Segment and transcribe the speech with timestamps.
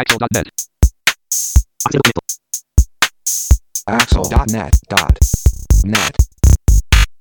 [0.00, 0.48] Axel.net.
[3.84, 4.72] Axel.net.net.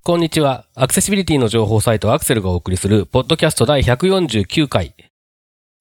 [0.01, 0.63] こんにちは。
[0.75, 4.95] アクセシビリティの情報サイトアクセルがお送りする、ポッドキャスト第149回。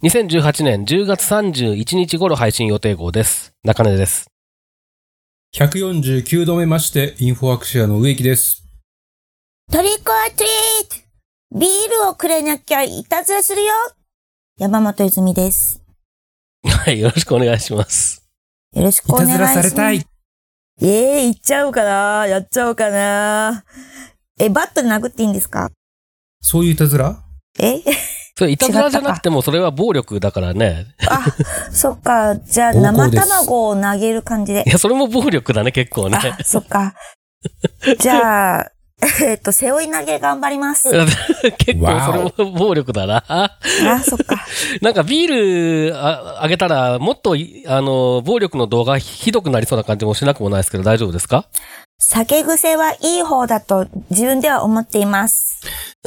[0.03, 3.53] 2018年10月31日頃配信予定号です。
[3.63, 4.29] 中根です。
[5.55, 8.65] 149度目まして、インフォアクシアの植木です。
[9.71, 10.97] トリックアトリート
[11.61, 11.71] ビー
[12.03, 13.73] ルをくれなきゃいたずらするよ
[14.59, 15.81] 山本泉です。
[16.69, 18.23] はい、よろしくお願いします。
[18.75, 20.05] よろしくお願いします。。
[20.81, 23.65] ええー、行っちゃおうかなやっちゃおうかな
[24.39, 25.71] え、バットで殴っていいんですか？
[26.41, 27.21] そういういたずら？
[27.59, 27.81] え？
[28.37, 30.95] それ、いたずらじゃなくても、それは暴力だからね。
[31.09, 31.25] あ、
[31.73, 32.37] そっか。
[32.37, 34.71] じゃあ、生卵を投げる感じでい。
[34.71, 36.19] や、それも暴力だね、結構ね。
[36.19, 36.95] あ、そっか。
[37.99, 38.71] じゃあ、
[39.23, 40.91] えっと、背負い投げ頑張ります。
[41.59, 42.01] 結構、
[42.35, 43.23] それも暴力だな。
[43.29, 43.59] あ、
[44.03, 44.45] そっか。
[44.83, 51.45] なんかビールああげたら、もっとい、あの、暴力の動画ひどくなりそうな感じもしなくもないですけど、大丈夫ですか？
[52.01, 55.61] 酒癖はいい方だと自分では思っています。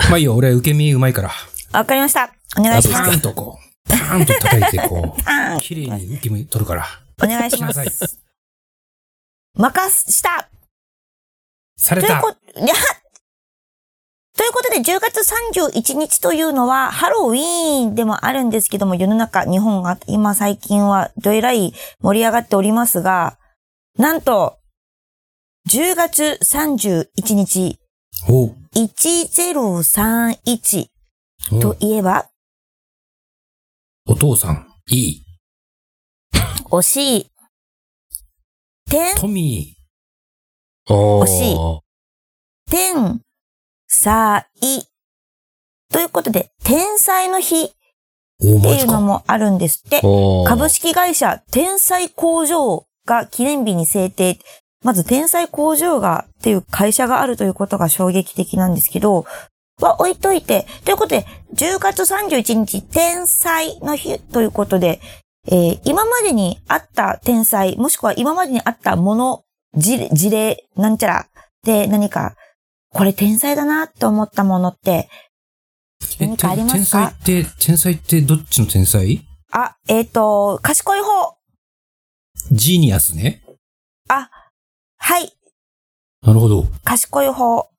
[0.09, 1.31] まあいいよ、俺受け身うまいから。
[1.73, 2.31] わかりました。
[2.57, 3.11] お願いしパます。
[3.11, 6.85] ーンとこう、パーンと叩いてこう、綺麗に受け身取るから。
[7.23, 8.19] お願いします。
[9.55, 10.47] 任した
[11.81, 12.07] された。
[12.07, 12.75] ということ、いや、
[14.37, 23.37] ということで、10月31日というのは、ハロウィーンでもあるんですけども、世の中、日本が今最近はどえらい盛り上がっておりますが、
[23.97, 24.57] なんと、
[25.69, 27.79] 10月31日、
[28.29, 28.47] お。
[28.47, 30.87] う1031
[31.51, 31.59] お。
[31.59, 32.29] といえば、
[34.05, 35.23] お父さん、いい。
[36.65, 37.27] 惜しい。
[38.89, 39.80] 天、トミ惜
[40.87, 41.57] 惜しい
[42.69, 43.21] 天、
[43.87, 44.45] 才。
[45.91, 47.69] ということで、天才の日っ
[48.39, 49.01] ていうの。
[49.01, 50.01] もあるんですって。
[50.47, 54.39] 株式会社天才工場が記念日に制定。
[54.83, 59.25] まず天才工場がっていう会社があるということが衝撃的なんですけど、
[59.79, 64.99] は置いといて、ということで、10月31日天才の日ということで、
[65.47, 69.43] えー今までにあった天才、もしくは今までにあったもの、
[69.75, 71.27] 事例、事例なんちゃら
[71.63, 72.35] で何か、
[72.89, 75.09] これ天才だなって思ったものって、
[76.19, 77.13] え、何かありま天すか？
[77.23, 79.25] 才って、天才ってどっちの天才？
[79.51, 81.37] あ、えっ、と、賢い方。
[82.51, 83.43] ジーニアスね。
[84.09, 84.29] あ、
[84.97, 85.31] はい、
[86.25, 86.65] なるほど。
[86.83, 87.69] 賢い方。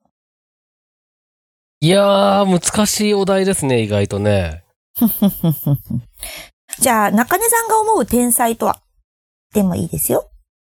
[1.80, 4.64] いやー、難しいお題ですね、意外とね。
[6.78, 8.80] じゃあ、中根さんが思う天才とは？
[9.52, 10.30] でもいいですよ。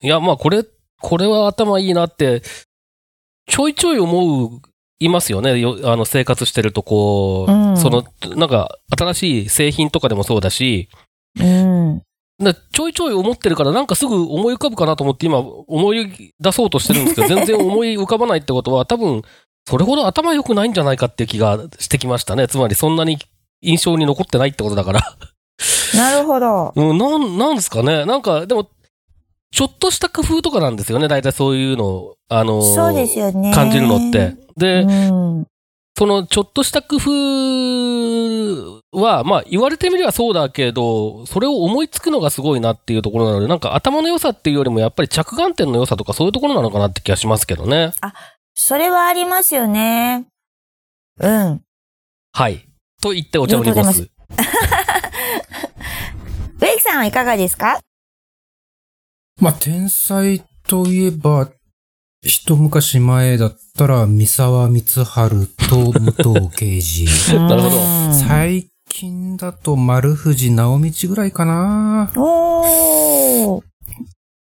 [0.02, 0.64] いや、まあ、これ、
[1.04, 2.42] これは頭いいなって、
[3.46, 4.62] ちょいちょい思う、
[5.00, 5.60] いますよね。
[5.60, 8.06] よあの、生活してると、こう、うんその、
[8.38, 10.88] なんか、新しい製品とかでもそうだし、
[11.38, 12.02] うん。
[12.40, 19.24] なちょいちょい思ってるから、なんかすぐ思い浮かぶかなと思って今、思い出そうとしてるんですけど、 全然思い浮かばないってことは、多分、
[19.68, 22.48] それほど頭良くないんじゃないかっていう気がしてきましたね。
[22.48, 23.18] つまり、そんなに
[23.62, 25.02] 印象に残ってないってことだから。
[25.96, 26.72] なるほど。
[26.76, 28.06] うん、なん、なんですかね。
[28.06, 28.70] なんか、でも、
[29.54, 31.08] ちょっとした工夫とかなんですよね。
[31.08, 33.54] 大体そういうのを、あのーそうですよね。
[33.54, 34.36] 感じるのって。
[34.58, 34.92] で、う
[35.42, 35.48] ん。
[35.96, 47.92] そのちょっとした工夫は、まあ言われてみればそうだけど、それを思いつくのがすごいなっていうところなので、なんか頭の良さっていうよりもやっぱり着眼点の良さとかそういうところなのかなって気がしますけどね。
[48.56, 50.26] それはありますよね。
[51.20, 51.62] うん。
[52.32, 52.66] はい。
[53.02, 54.10] と言ってお茶を濁す。
[56.60, 57.80] 植木さんはいかがですか？
[59.44, 61.50] まあ、天才といえば、
[62.22, 67.06] 一昔前だったら、三沢光晴と武藤敬司。
[67.36, 72.10] なるほどうん最近だと丸藤直道ぐらいかな。
[72.16, 73.64] おー。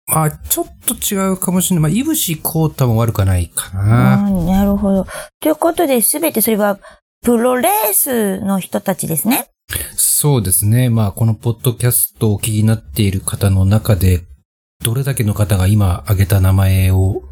[0.08, 1.92] まあ、ちょっと違うかもしれない。
[1.92, 4.16] まあ、いぶしこうたも悪くないかうな。
[4.28, 5.06] んなるほど。
[5.38, 6.80] ということで、すべてそれは、
[7.22, 9.46] プロレースの人たちですね。
[9.94, 10.90] そうですね。
[10.90, 14.24] まあ、このポッドキャストをお聞きになっている方の中で、
[14.84, 17.22] どれだけの方が今挙げた名前を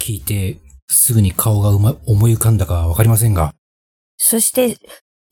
[0.00, 0.58] 聞いて、
[0.88, 3.54] すぐに顔がうま思い浮かんだかはわかりませんが、
[4.16, 4.78] そして、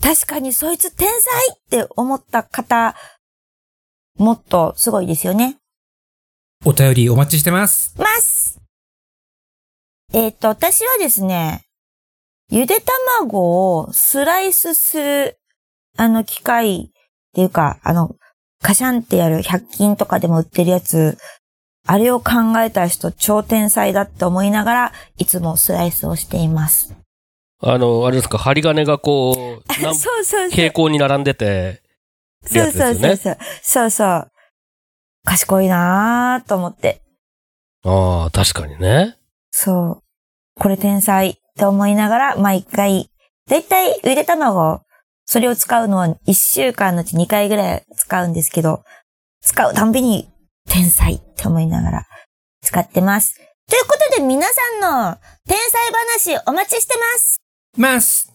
[0.02, 2.96] 確かにそいつ天才って思った方、
[4.18, 5.56] もっとすごいですよね。
[6.64, 7.94] お便りお待ちしてます。
[7.98, 8.60] ます
[10.12, 11.64] えっ、と、私はですね、
[12.50, 12.82] ゆで
[13.16, 15.38] 卵をスライスする、
[15.96, 16.88] あの機械っ
[17.32, 18.14] ていうか、あの、
[18.60, 21.16] カシャンってやる100均とかでも売ってるやつ、
[21.86, 26.94] あれを考えた人超天才だって思いながら、いつもスライスをしています。
[27.60, 30.50] あの、あれですか、針金がこう、 何そうそうそう。
[30.50, 31.82] 平行に並んでて、
[32.44, 33.38] そうそうそうそう。
[33.62, 34.32] そうそう。
[35.24, 37.02] 賢いなーと思って。
[37.84, 39.16] ああ、確かにね。
[39.50, 40.02] そう。
[40.58, 43.10] これ天才って思いながら、毎回、
[43.48, 44.82] だいたいゆで卵、
[45.24, 48.82] それを使うのは1週間のうち2回ぐらい使うんですけど、
[49.40, 50.31] 使うたんびに
[50.68, 52.06] 天才って思いながら
[52.62, 53.36] 使ってます。
[53.68, 57.40] ということで皆さんの天才話お待ちしてます。
[57.76, 58.32] ます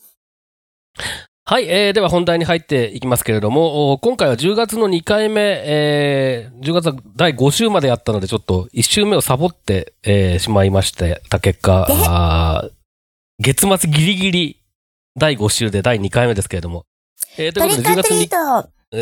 [1.49, 12.69] はい、えー、では本題に入っていきますけれども、お今回は10月の2回目、えー、10月は第5週までやったので、ちょっと1週目をサボって、えーしまいましてた結果、
[13.39, 14.63] 月末ギリギリ
[15.17, 16.83] 第5週で第2回目ですけれども。
[17.37, 18.76] えー、ということで10月にトリックアトリート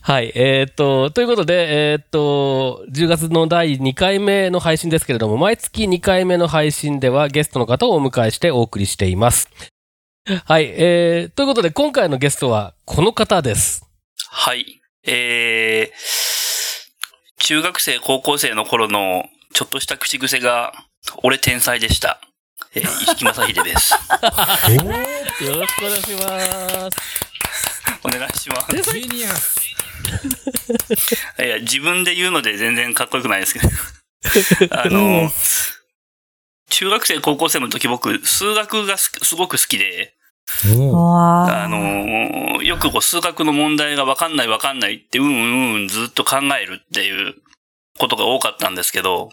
[0.00, 0.32] はい。
[0.34, 9.50] えーっと、ということで、えーっと、10月の第2回目の配信ですけれども、毎月2回目の配信ではゲストの方をお迎えしてお送りしています。
[10.46, 10.64] はい。
[10.64, 13.84] えー、ということで、今回のゲストはこの方です。
[14.30, 14.80] はい。
[15.06, 20.72] えー、中学生、高校生の頃のちょっとした口癖が、
[21.22, 22.18] 俺天才でした。
[22.74, 23.94] えー、石木正秀です。
[25.44, 27.18] よろしくお願いします。
[28.04, 28.92] お願いします。
[28.92, 29.74] ジーニアス
[31.38, 33.68] いや、自分で言うので全然かっこよくないですけど。
[34.76, 35.30] あので、
[36.70, 40.14] 中学生、高校生の時僕、数学がすすごく好きで、
[40.64, 47.34] あの、よくこう数学の問題がわかんないわかんないって、うんうんうんずっと考えるっていう
[47.98, 49.30] ことが多かったんですけど、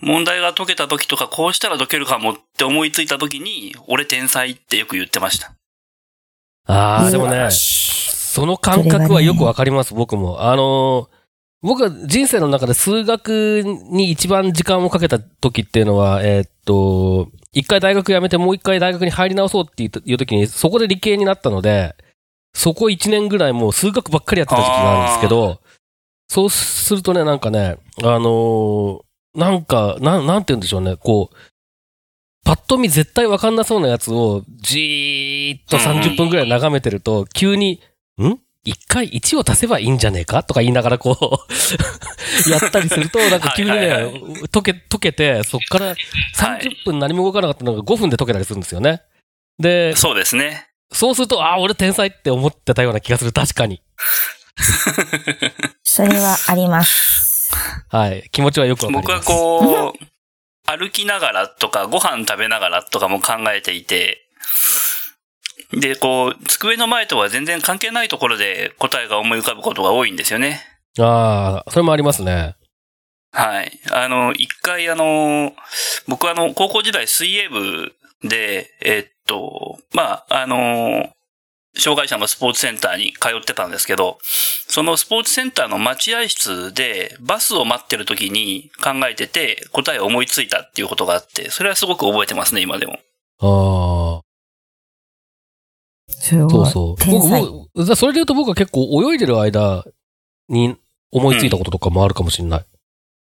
[0.00, 5.52] 問題が解けた時とか、こうしたら解けるかもって思いついた時に、俺天才ってよく言ってました。
[6.66, 10.42] あー、でもねその感覚はよくわかります、僕も。
[10.42, 11.20] あのー
[11.62, 21.94] 僕は人生の中で数学に一番時間をかけた時っていうのは、えーっと、一回大学辞めてもう一回大学に入り直そうっていういう時に、そこで理系になったので、
[22.54, 25.60] そこ一年ぐらいもう数学ばっかりやってた時期があるんですけど、
[26.28, 29.00] そうするとね、なんかね、あのー
[29.34, 31.36] なんか、なん、なんて言うんでしょうね、こう、
[32.44, 37.80] パッと見絶対わかんなそうなやつをじーっと30分ぐらい眺めてると、急に、
[38.20, 38.38] ん？
[38.64, 40.42] 一回1を足せばいいんじゃねえか？
[40.42, 41.40] とか言いながらこう、
[42.50, 44.12] やったりすると、 なんか急にね、
[44.52, 45.94] 溶け、溶けて、そっから
[46.36, 49.02] 30分何も動かなかったのが5分で溶けたりするんですよね。
[49.58, 50.66] で、そうですね。
[50.92, 53.32] そうすると、ああ、俺天才って思ってたような気がする。
[53.32, 53.80] 確かに。
[55.84, 57.29] それはあります。
[57.88, 58.28] はい。
[58.30, 59.26] 気持ちはよくわかります。
[59.26, 60.04] 僕はこう、
[60.66, 64.26] 歩きながらとか、ご飯食べながらとかも考えていて、
[65.72, 70.64] で、こう、机の前とは全然関係ないところで答えが思い浮かぶことが多いんですよね。
[70.98, 72.56] ああ、それもありますね。
[73.32, 73.80] はい。
[73.92, 75.52] あの、一回あの、
[76.08, 77.92] 僕はあの、高校時代水泳部
[78.24, 81.10] で、えっと、まあ、あの、
[81.78, 84.18] 障害者のスポーツセンターに通ってたんですけど、
[84.68, 92.98] そのスポーツセンターの待合室でバスを待ってる時に考えてて答えを思いついたっていうことがあって、それはすごく覚えてますね、今でも。
[93.40, 94.22] ああ、
[96.12, 96.50] すごい。
[96.50, 96.86] そうそう。
[96.96, 97.42] 僕、天才。
[97.42, 99.84] 僕じゃあそれで言うと僕は結構泳いでる間
[100.48, 100.76] に
[101.12, 102.64] 思いついたこととかもあるかもしれない。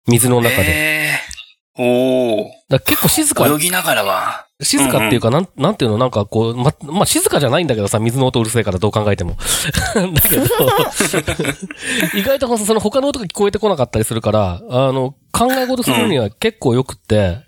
[0.06, 0.64] 水の中で。
[0.66, 0.93] へー
[1.76, 4.46] おだ結構静かー、泳ぎながらは。
[4.62, 9.36] 静かっていうか、なん、なんていうの、なんかこう、ま、まあ、静かじゃないんだけどさ、水の音うるせえからどう考えても。
[9.94, 10.44] だけど、
[12.14, 17.42] 意外とその他の音が聞こえてこなかったりするから、あの、考え事するには結構よくって、っ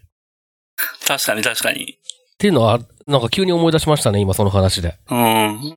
[1.06, 1.98] 確かに確かに。
[2.38, 4.98] ていうのは、なんか急に思い出しましたね、今その話で。
[5.08, 5.76] うん。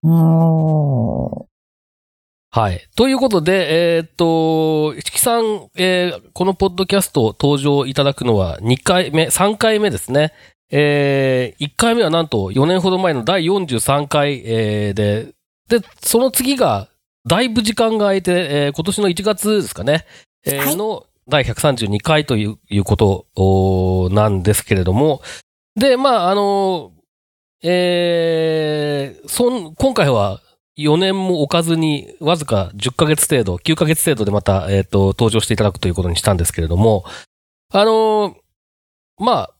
[2.52, 2.88] はい。
[2.96, 10.34] ということで、えーっと、市木さん、えーこのポッドキャスト登場いただくのは2回目、3回目ですね。
[10.72, 15.34] えー、1回目はなんと4年ほど前の第43回、えーで、
[15.68, 16.90] で、その次が、
[17.28, 20.06] だいぶ時間が空いて、えー今年の1月ですかね、
[20.44, 25.22] えーはいの第132回といういうことなんですけれども、
[25.76, 26.94] で、まあ、あの、
[27.62, 30.42] えーそん、今回は
[30.80, 37.04] 4年も置かずに、わずか10ヶ月程度、9ヶ月程度でまた、えっ、と、登場していただくということにしたんですけれども、
[37.72, 38.36] あのー
[39.18, 39.54] まあ、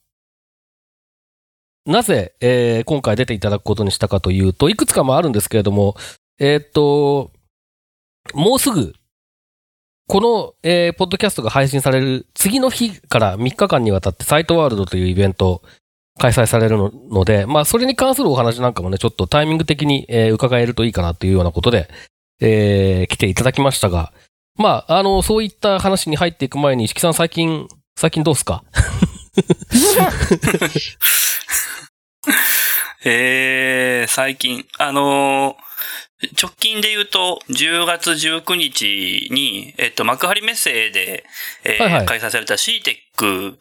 [1.86, 5.96] なぜ、えー今回出ていただくことにしたかというと、いくつかもあるんですけれども、
[6.40, 7.32] えっ、と、
[8.34, 8.94] もうすぐ、
[10.08, 15.64] この、えーポッドキャストが配信される次の日から3日間にわたってサイトワールドというイベント
[16.20, 21.90] 開催されるのので、まあ、それに関するお話なんかもね、ちょっとタイミング的に、えー伺えるといいかなというようなことで、
[22.42, 24.14] えー来ていただきましたが、
[24.56, 28.64] まあ、あの、そういった話に入っていく前に、石木さん最近、最近どうすか？
[33.06, 35.70] えー、最近、あのー
[36.38, 41.24] 直近で言うと、10月19日に、えっと、幕張メッセで、
[41.64, 42.06] えーはいはい。
[42.06, 43.56] 開催された CTEC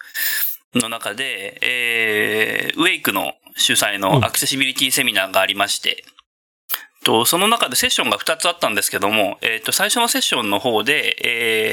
[0.75, 6.05] の中で、えー、ウェイクの主催うんのアクセシビリティセミナーがありまして、
[7.05, 11.17] とその中でセッションが2つあったんですけども、えっと、最初のセッションの方で、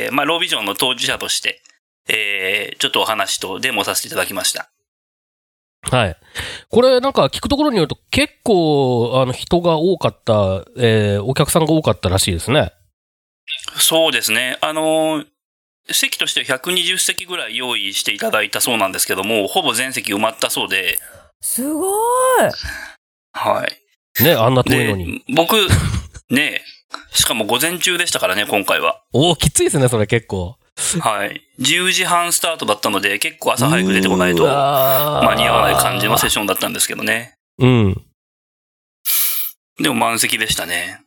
[0.08, 1.62] えー、まあ、ロービジョンの当事者として、
[2.08, 4.70] えー、ちょっとお話とデモさせていただきました。
[5.92, 6.18] はい。
[6.70, 12.72] これなんか聞くところによると結構あの人が多かった、えーお客さんが多かったらしいですね。
[13.78, 14.58] そうですね。
[14.62, 15.24] あの、
[15.92, 21.00] 席としては120席ぐらい用意していただいたそうなんですけども、ほぼ全席埋まったそうで、
[21.42, 21.92] すごい。
[23.34, 23.68] は
[24.20, 24.24] い。
[24.24, 25.56] ね、あんな遠いのでに。、僕、
[26.30, 26.62] ね
[27.12, 29.02] しかも午前中でしたからね、今回は。
[29.14, 30.58] おおきついですね、それ結構。
[31.02, 31.42] はい。
[31.60, 37.36] 10時半スタートだったので、結構朝早く出てこないと間に合わない感じのセッションだったんですけどね。
[37.60, 38.02] うん。
[39.82, 41.02] でも満席でしたね。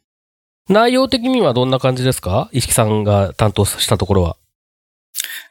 [0.68, 2.50] 内容的にはどんな感じですか？
[2.52, 4.36] 石木さんが担当したところは。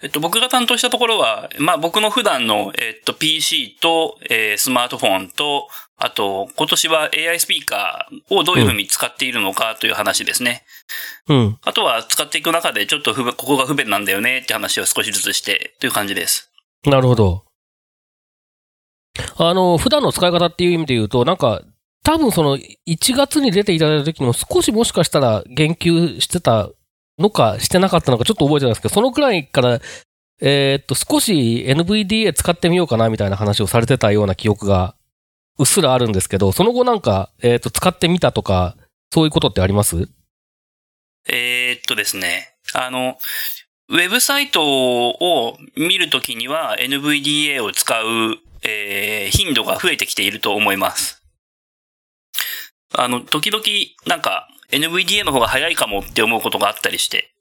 [0.02, 10.64] えっと、僕が担当したところは、まあ僕の普段の、えっと、PC と、えースマートフォンと、あと、今年は AI スピーカーをどういうふうに使っているのかという話ですね。
[11.28, 11.58] うん。
[11.64, 16.52] あとは使っていく中でちょっとここが不便なんだよねって話を少しずつしてという感じです。
[16.86, 17.44] なるほど。
[19.38, 21.64] あの、普段の使い方っていう意味で言うと、なんか、
[22.04, 26.70] 多分その、1月に出ていただいた時にも少しもしかしたら言及してた
[27.18, 29.80] のか、してなかったのかちょっと覚えてないですけど、そのくらいから、
[30.40, 34.96] えーっと、少し NVDA 使ってみようかなみたいな話をされてたような記憶が、
[35.58, 38.78] うっすらあるんですけど、その後なんか、えーっと、使ってみたとか、
[39.12, 40.08] そういうことってあります？
[41.28, 42.56] えーっとですね。
[42.74, 43.18] あの、
[43.90, 51.24] ウェブサイトを見るときには NVDA を使う、えー頻度が増えてきていると思います。
[52.94, 53.64] あの、時々
[54.06, 57.34] なんか NVDA の方が早いかもって思うことがあったりして。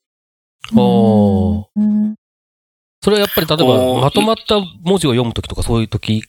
[0.74, 2.14] おーうん
[3.02, 6.24] それはやっぱり例えば、まとまった文字を読むときとかそういうとき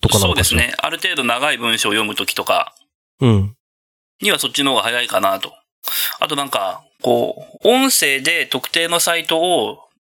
[0.00, 0.74] とかなのかそうですね。
[0.78, 2.74] ある程度長い文章を読むときとか
[3.20, 3.56] うん。
[4.20, 5.52] にはそっちの方が早いかなと。
[6.18, 9.78] あとなんか、こう、音声で特定のサイトを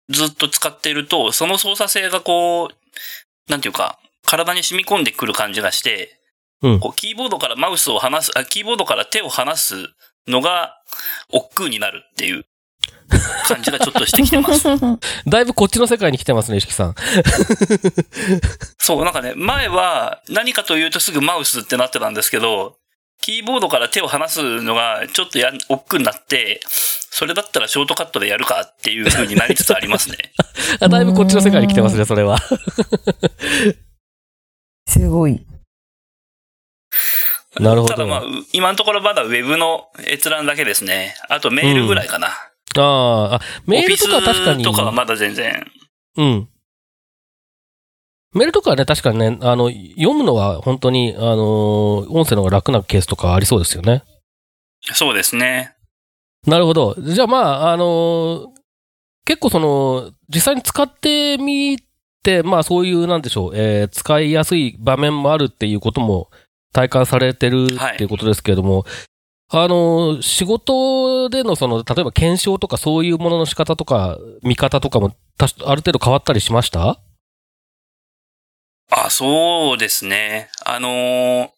[0.10, 6.18] ずっと使っていると、その操作性がこう、なんていうか、体に染み込んでくる感じがして、
[6.64, 9.76] うんこうキーボードからマウスを離す、あ、キーボードから手を離す
[10.28, 10.82] のが、
[11.30, 12.46] 億劫になるっていう
[13.48, 14.68] 感じがちょっとしてきてます。
[15.28, 16.96] だいぶこっちの世界に来てますね、石木さん。
[18.80, 22.78] そう、なんかね、前は何かというとすぐマウスってなってたんですけど、
[23.22, 26.62] キーボードから手を離すのがちょっとやん、億劫になって、
[27.16, 30.18] それだったらショートカットでやるかっていう風になりつつありますね。
[30.82, 32.40] あだいぶこっちの世界に来てますね、それは。
[34.88, 35.46] すごい。
[37.60, 41.16] なるほどただまあ、う今のところまだウェブの閲覧だけですね。
[41.30, 42.28] あとメールぐらいかな。
[42.28, 44.64] あーあ、メールとかは確かに。
[44.64, 45.66] とかはまだ全然。
[46.18, 46.50] うん。
[48.34, 54.04] メールとかはね、確かにね、あの、読むのは本当に、あの、音声の方が楽なケースとかありそうですよね。
[54.82, 55.76] そうですね。
[56.48, 56.96] なるほど。
[57.00, 58.52] じゃあまあ、あの
[59.26, 61.80] 結構その、実際に使ってみ
[62.24, 66.30] て、まあそういう、なんでしょう、えー使いやすい場面もあるっていうことも
[66.74, 68.86] 体感されてるはいっていうことですけれども、
[69.50, 77.00] あの仕事でのその、例えば検証とかそういうものの仕方とか、見方とかも、ある程度変わったりしました？
[78.92, 80.50] あ、そうですね。
[80.66, 81.50] あのー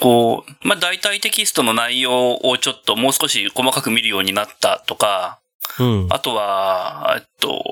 [0.00, 5.39] こう、まあ、大体テキストの内容をちょっともう少し細かく見るようになったとか、
[5.78, 6.06] うん。
[6.10, 7.62] あとは、えっと、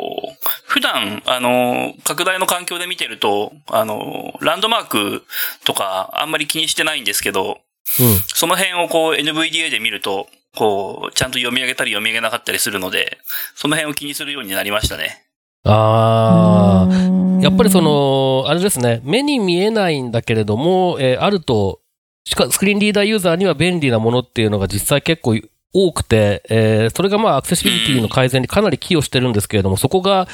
[0.66, 5.22] 普段、あの、拡大の環境で見てると、あの、ランドマーク
[5.64, 7.60] とかあんまり気にしてないんですけど、
[8.00, 8.18] うん。
[8.26, 13.18] その辺をこう NVDA で見ると、こう、ちゃんと読み上げたり読み上げなかったりするので、
[13.54, 15.24] その辺を気にするようになりましたね。
[15.64, 16.92] ああ。
[16.92, 21.80] あやっぱりそ、の、あれですね、目に見えないんだけれども、えーあると、
[22.24, 25.34] しかスクリーンリーダーユーザーには便利なものっていうのが実際結構
[25.72, 30.26] 多くて、えーそれがまあアクセシビリティの改善にかなり寄与してるんですけれども、そこが、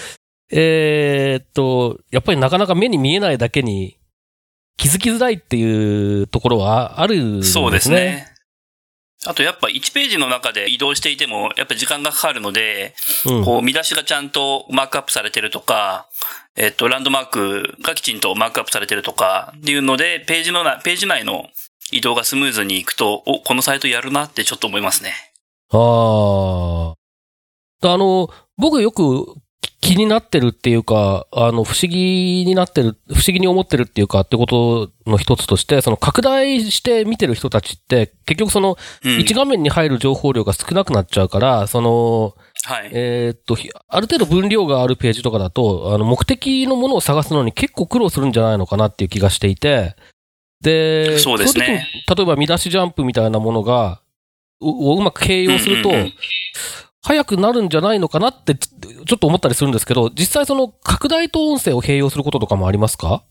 [0.51, 3.99] えーっと、やっぱりなかなか目に見えないだけに
[4.77, 7.53] 気づきづらいっていうところはあるんですね。
[7.53, 8.29] そうですね。
[9.27, 12.95] あとやっぱ1ページの中で移動していても、やっぱ時間がかかるので、
[13.27, 13.45] うん。
[13.45, 16.09] こう見出しがちゃんとマークアップされてるとか、
[16.57, 21.49] えっと、ランドマークがきちんとマークアップされてるとか、っていうので、ページのな、ページ内の
[21.97, 25.13] 移動がスムーズにいくと、お、このサイトやるなってちょっと思いますね。
[25.71, 26.95] あ
[27.83, 27.89] あ。
[27.89, 29.27] あの、僕よく
[29.81, 42.35] 気になってるっていうか、あの、不思議になってる、不思議に思ってるっていうかってことの一つとして、その拡大して見てる人たちって、結局その、うん一画面に入る情報量が少なくなっちゃうから、その、
[42.65, 42.91] はい。
[42.93, 49.95] えーっと、ひある程度分量があるページとかだと、あの、目的のものを探すのに結構苦労するんじゃないのかなっていう気がしていて、
[50.65, 54.01] で、そうですね例えば見出しジャンプみたいなものが、
[54.61, 56.13] ををうまく形容すると、うんうんうん
[57.07, 63.25] 早くなるんじゃないのかなって、ちちょっと思ったりするんですけど、実際その拡大と音声を併用することとかもありますか？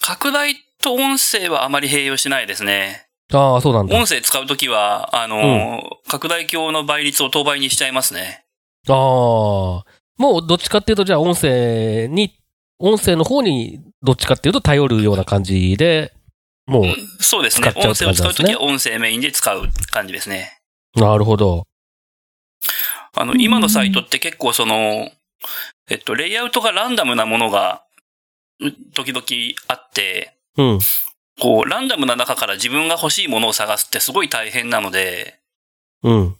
[0.00, 3.08] 拡大と音声はあまり併用しないですね。
[3.30, 3.94] ああ、そうなんだ。
[3.94, 8.46] 音声使うときは、あの、拡大鏡の倍率を当倍にしちゃいますね。
[8.88, 8.94] ああ。
[10.16, 12.38] もうどっちかっていうと、じゃあ音声に、
[12.78, 16.12] 音声の方にどっちかっていうと頼るような感じで、
[16.66, 16.84] も
[17.20, 17.70] そうですね。
[17.70, 20.58] 使っちゃう音声を使うときは音声メインで使う感じですね。
[20.96, 21.66] う、なるほど。
[23.16, 25.10] あの、今のサイトって結構その、
[25.90, 27.84] えっと、レイアウトがランダムなものが、
[28.60, 29.24] う時々
[29.68, 30.78] あって、うん。
[31.40, 35.38] こう、ランダムな中から自分が欲しいものを探すってすごい大変なので、
[36.02, 36.36] うん。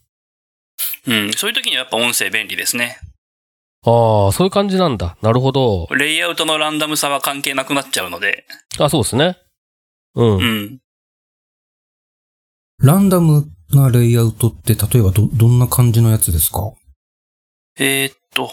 [1.06, 2.98] うん、そういう時にはやっぱ音声便利ですね。
[3.86, 5.16] ああ、そういう感じなんだ。
[5.20, 5.86] なるほど。
[5.90, 8.46] レイアウトのランダムさは関係なくなっちゃうので、
[8.78, 9.36] あ、そうですね。
[10.14, 10.36] うん。
[10.36, 10.78] うん。
[12.78, 16.72] ランダムなレイアウトって、例えばど、どんな感じのやつですか？
[17.78, 18.50] えーっと、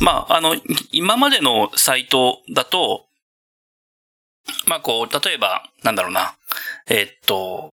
[0.00, 0.56] まあ、あの、
[0.90, 3.06] 今までのサイトだと、
[4.66, 6.34] まあ、こう、例えば、なんだろうな、
[6.88, 7.70] えーっと、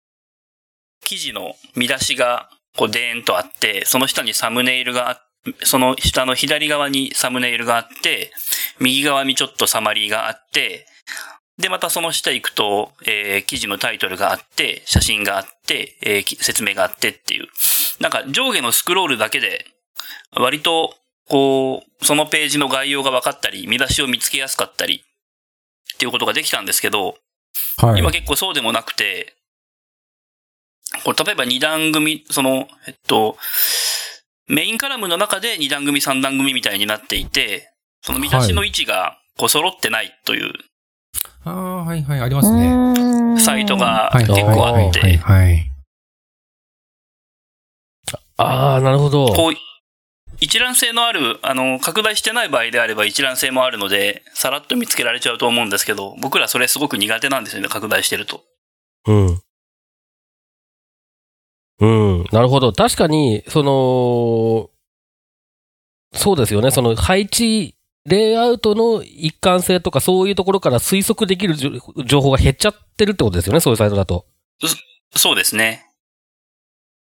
[1.01, 5.23] 記事の見出しが、こう、でーんとあって、その下にサムネイルがあ
[5.63, 8.33] その下の左側にサムネイルがあって、
[8.81, 10.87] 右側にちょっとサマリーがあって、
[11.59, 17.47] で、またその下行くと、えー記事のタイトルがあって、写真があって、えーき説明があってっていう。
[18.01, 19.65] なんか上下のスクロールだけで、
[20.33, 20.95] 割と、
[21.29, 25.03] こう、そのページの概要が分かったり、見出しを見つけやすかったり、
[25.95, 27.17] っていうことができたんですけど、
[27.79, 28.01] はい。
[28.01, 29.35] 今結構そうでもなくて、
[31.05, 33.39] これ例えば二段組、その、えっと、
[34.49, 40.53] メインカラムの中で二段組三段組みたいになっていて、その見出しの位置がこう揃ってないという
[41.45, 43.41] ああ、はいはい、ありますね。
[43.41, 45.71] サイトがはい、結構あはい、って、はい、はい。
[48.37, 49.29] ああ、なるほど。
[49.29, 49.53] こう、
[50.41, 58.43] 一覧性のある、あの、拡大してない場合であれば一覧性もあるので、さらっと見つけられちゃうと思うんですけど、僕らそれすごく苦手なんですよね、拡大してると。
[59.07, 59.41] うん。
[61.81, 62.25] うん。
[62.33, 62.73] なるほど。
[62.73, 64.71] 確かに、その、
[66.19, 66.71] そうですよね。
[66.71, 67.75] その配置、
[68.07, 71.57] レイアウトの一貫性とかそういうところから推測できる
[72.07, 73.61] 情報が減っちゃってるってことですよね。
[73.61, 74.27] そういうサイトだと。
[75.15, 75.87] そうですね。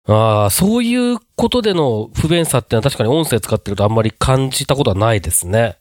[0.05, 5.77] ああ、そういうことでの不便さってのは確かに音声使ってるとあんまり感じたことはないですね。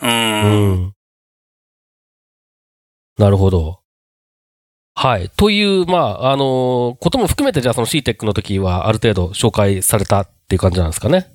[0.00, 0.06] う。
[0.06, 0.92] うんん。
[3.18, 3.79] なるほど。
[4.94, 5.30] はい。
[5.30, 11.32] という、まあ、あのことも含めて、じゃあその CTEC の時はある程度紹介されたっていう感じなんですかね？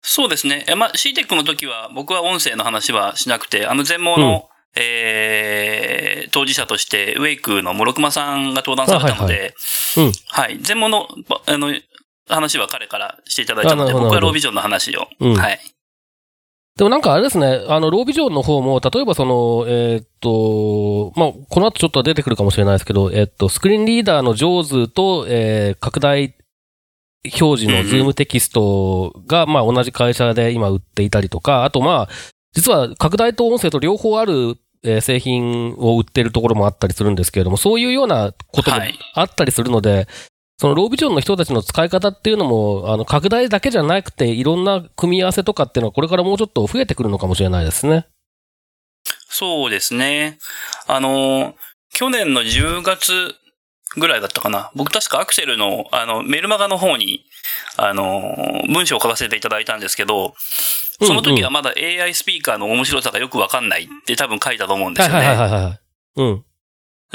[0.00, 0.64] そうですね。
[0.68, 9.54] えまあ、CTEC の時は僕は音声の話はしなくて、あの全盲の、えー、当事者として、ウェイクの諸熊さんが登壇されたので、
[9.96, 10.58] いうんはい。
[10.60, 11.74] 全盲の、ばあの、
[12.28, 15.08] 話は彼からしていただいたので、僕はロービジョンの話を。
[15.20, 15.58] うんはい。
[16.78, 26.36] でもなんかあれですね、あの、ロービジョンの方も、例えばその、えーっと、まあ、この後ちょっと出てくるかもしれないですけど、えーっと、スクリーンリーダーの JAWS と、えー、拡大
[27.24, 32.08] 表示のズームテキストが、まあ、同じ会社で今売っていたりとか、あとまあ、
[32.52, 38.96] 実は拡大と音声と両方ある、えー製品を売ってるところもあったりするんですけれども、そういうようなこともはい。
[39.14, 40.06] あったりするので、
[40.58, 48.06] そのロービジョンの人たちの使い方っていうのも、あの、拡大だけじゃなくて、いろんな組み合わせとかっていうのは、これからもうちょっと増えてくるのかもしれないですね。
[49.28, 50.38] そうですね。
[50.88, 51.54] あの、
[51.94, 53.36] 去年の10月
[53.96, 54.72] ぐらいだったかな。
[54.74, 57.24] 僕確かアクセルの、あの、メルマガの方に、
[57.76, 58.34] あの、
[58.68, 60.34] 文章を書かせていただいたんですけど、
[61.00, 65.34] その時はまだ AI スピーカーの面白さがよくわかんないって多分書いたと思うんですはいよね。
[65.34, 65.80] はいはいはいはい。
[66.16, 66.44] うん。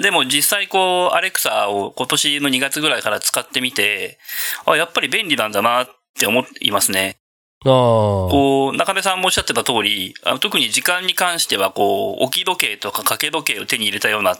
[0.02, 4.18] でも実際こう、アレクサを今年の2月ぐらいから使ってみて、
[4.66, 7.18] あ、やっぱり便利なんだなって思いますね。
[7.66, 7.70] ああ。
[7.70, 14.36] こう、中根さんもおっしゃってた通り、特に時間に関しては、こう、置き時計とか掛け時計を手に入れたような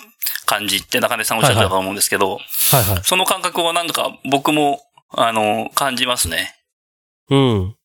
[0.46, 2.40] 感じって中根さんおっしゃってたと思うんですけど、はい
[2.84, 3.04] はい。
[3.04, 6.56] その感覚はなんだか僕も、あの、感じますね。
[7.30, 7.76] うん。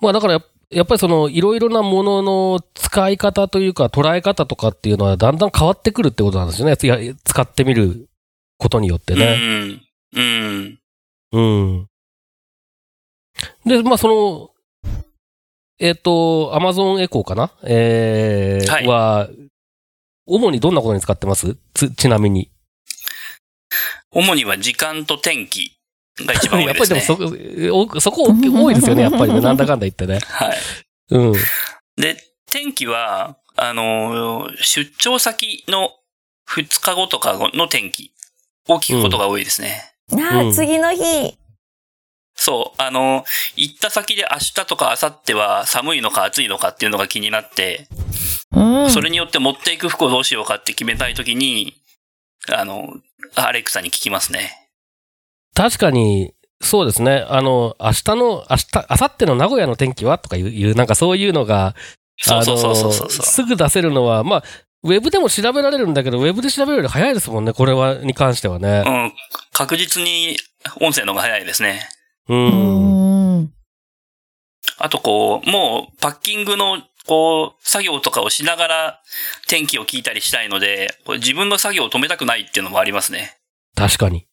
[0.00, 6.76] まあだからやっ、ぱりその、いろいろなものの使い方というか、捉え方とかっていうのは、だんだん変わってくるってことなんですよね。
[6.76, 8.08] 使ってみる
[8.58, 9.38] ことによってね。
[9.38, 9.82] うん。
[10.12, 10.78] うん。
[11.32, 11.86] うん。
[13.64, 14.50] で、まあその、
[15.78, 17.52] えっ、と、アマゾンエコーかな？
[17.62, 19.28] えー、はいは、
[20.24, 21.56] 主にどんなことに使ってます？
[21.74, 22.50] つ、ちなみに。
[24.10, 25.75] 主には時間と天気
[26.24, 27.68] が一番多やいです っぱりでもね。
[27.68, 29.40] そ、おそこ多いですよね、 やっぱりね。
[29.40, 30.20] なんだかんだ言ってね。
[30.26, 30.58] はい。
[31.10, 31.32] うん。
[31.96, 35.92] で、天気は、あのー、出張先の
[36.48, 38.12] 2日後とかの天気
[38.68, 39.92] を聞くことが多いですね。
[40.12, 41.36] ああ、うん次の日。
[42.34, 43.24] そう、あのー、
[43.56, 47.88] 行った先で明日とか明後日は寒いのか暑いのかっていうのが気になって、
[48.52, 48.90] うん。
[48.90, 51.74] それによって持っていく服をどうしようかって決めたいときに、
[52.48, 52.94] あの、
[53.34, 54.65] アレクサに聞きますね。
[55.56, 57.24] 確かに、そうですね。
[57.28, 61.74] あの、明日の、明日、明後日の名古屋の天気はとかいう、なんかそういうのが、
[62.18, 64.44] そうそうそうそうそうあのすぐ出せるのは、まあ、
[64.82, 68.84] ウェブでも調べられるんだけど、ウェブで調べるより早いですもんね、これは、に関してはね。
[68.86, 69.12] うん、
[69.52, 70.36] 確実に
[70.80, 71.88] 音声の方が早いですね。
[72.28, 72.34] う。
[72.34, 73.52] うんん。
[74.78, 79.02] あとこう、もうパッキングのこう、作業とかをしながら
[79.48, 80.88] 天気を聞いたりしたいので、
[81.18, 83.38] 自分の作業を止めたくないっていうのもありますね。
[83.74, 84.26] 確かに。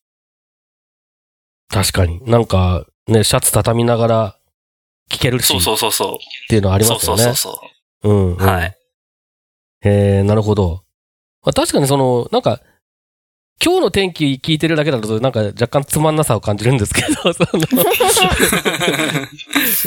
[1.70, 2.20] 確かに。
[2.26, 4.38] なんか、ね、シャツ畳みながら
[5.10, 6.50] 聞けるし、そうそうっそうそう。
[6.50, 7.24] ていうのはありそうますよね。
[7.24, 8.10] そうそうそう。
[8.10, 8.38] うん、うん。
[8.38, 8.78] はい。
[9.84, 10.84] えー、なるほど。
[11.44, 12.62] まあ、確かにその、なんか、
[13.64, 17.44] 今日の天気聞いてるだけだと、なんか若干つまんなさを感じるんですけど、 そ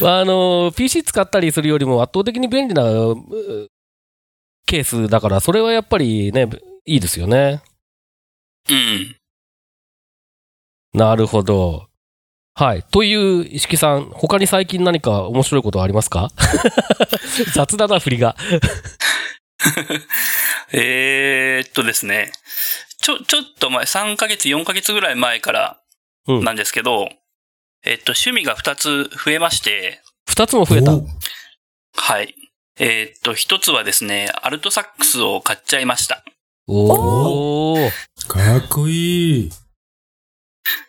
[0.02, 3.16] の、あの、PC 使ったりするよりも圧倒的に便利なう
[4.66, 6.48] ケースだから、それはやっぱりね、
[6.86, 7.62] いいですよね。
[8.70, 9.16] うん。
[10.96, 11.88] なるほど。
[12.54, 12.82] はい。
[12.84, 16.30] という、石木さん、他に最近何か面白いことはありますか？
[17.54, 18.34] 雑だな、振りが。
[20.72, 22.32] えーっとですね。
[23.00, 25.80] ちょ、ちょっと前、3ヶ月、4ヶ月ぐらい前から
[26.26, 27.08] うんなんですけど、
[27.84, 30.94] えっと、趣味が2つ増えまして、二つも増えた？
[30.94, 31.06] お
[31.94, 32.34] はい。
[32.78, 36.24] えーっと、1つはですね、アルトサックスを買っちゃいました。
[36.66, 37.90] おー。
[38.26, 39.50] かっこいい。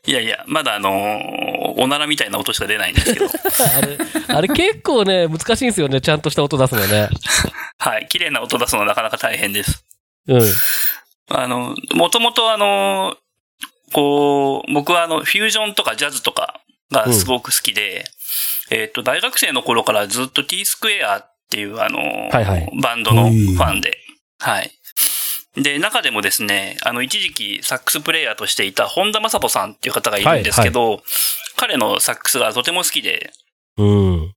[0.05, 3.97] いやいや、まだあのーおならみたいな音しか出ないんですけど、 あれ、
[4.35, 6.01] あれ結構ね、難しいんですよね。
[6.01, 7.09] ちゃんとした音出すのね。
[7.77, 8.07] はい。
[8.07, 9.85] 綺麗な音出すのはなかなか大変です。
[10.27, 10.53] うん。
[11.29, 13.15] あの、もともとあの、
[13.93, 16.61] こう、僕はあの、フュージョンとかジャズとか
[16.91, 18.05] がすごく好きで、
[18.71, 23.97] えっと、大学生の頃からずっと T スクエアっていうあの、はいはいバンドのファンで、
[24.39, 24.71] はい。
[25.57, 31.01] で、中でもですね、あの、一時期サックスプレイヤーとしていた本田正人さんっていう方がいるんですけど、
[31.55, 33.31] 彼のサックスがとても好きで、
[33.77, 34.33] うん。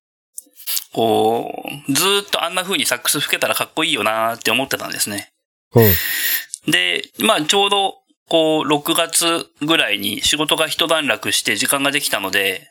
[0.92, 5.30] こう、ずーっとあんな風にサックス吹けたらかっこいいよなーって思ってたんですね。
[5.74, 6.70] うん。
[6.70, 12.70] で、まあちょうど、こう、6月ぐらいに仕事が一段落して時間ができたので、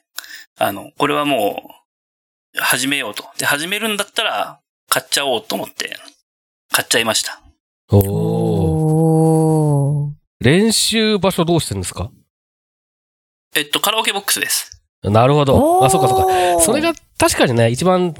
[0.58, 1.72] あの、これはも
[2.56, 3.26] う、始めようと。
[3.38, 4.60] で、始めるんだったら、
[4.90, 5.98] 買っちゃおうと思って、
[6.72, 7.42] 買っちゃいました。
[7.92, 8.39] おー。
[10.40, 12.12] 練習場所どうしてるんですか？
[13.56, 14.84] えっと、カラオケボックスです。
[15.04, 15.84] なるほど。
[15.84, 16.26] あ、そうかそうか。
[16.26, 18.14] かそれが確かにね、一番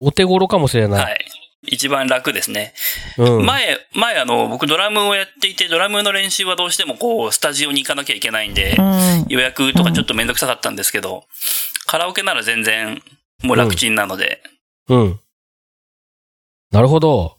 [0.00, 1.04] お手頃かもしれない。
[1.04, 1.24] はい。
[1.62, 2.72] 一番楽ですね。
[3.18, 3.44] うん。
[3.44, 9.26] 前、前あの、僕ドラムをやっていて、ドラムの練習はどうしてもこう、スタジオに行かなきゃいけないんでう、ん。
[9.28, 11.24] 予約とかちょっとめんどくさかったんですけど、
[11.86, 13.02] カラオケなら全然、
[13.42, 14.40] もう楽ちんなので、
[14.88, 15.20] うん。
[16.70, 17.38] なるほど。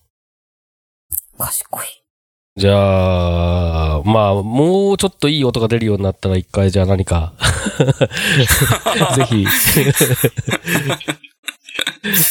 [1.38, 1.99] 賢い。
[2.60, 7.32] じゃあ、まあ、もうちょっといい音が出るようになったら一回じゃあ何か、
[9.16, 9.44] ぜひ。
[9.44, 9.46] い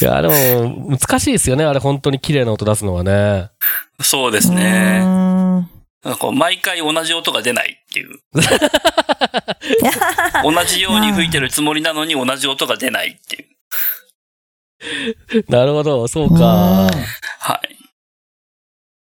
[0.04, 1.64] や、でも、難しいですよね。
[1.64, 3.48] あれ本当に綺麗な音出すのはね。
[4.02, 5.00] そうですうね。
[5.02, 5.70] ーん
[6.04, 8.10] なんかこう毎回同じ音が出ないっていう。
[10.44, 13.46] 同じように吹いてるつもりなのに同じ音が出ないってい
[15.40, 15.44] う。
[15.48, 16.44] なるほど、そうか。
[16.44, 16.90] は
[17.64, 17.74] い。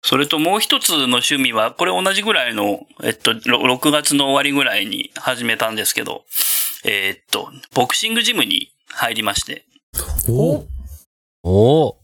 [0.07, 6.25] それともう一つの趣味は、これ同じぐらいの、えっと、ろ6月の終わりぐらいに始めたんですけど、
[6.85, 9.65] えっと、ボクシングジムに入りまして、
[10.29, 10.67] お。
[11.41, 11.87] お。
[11.87, 11.97] お。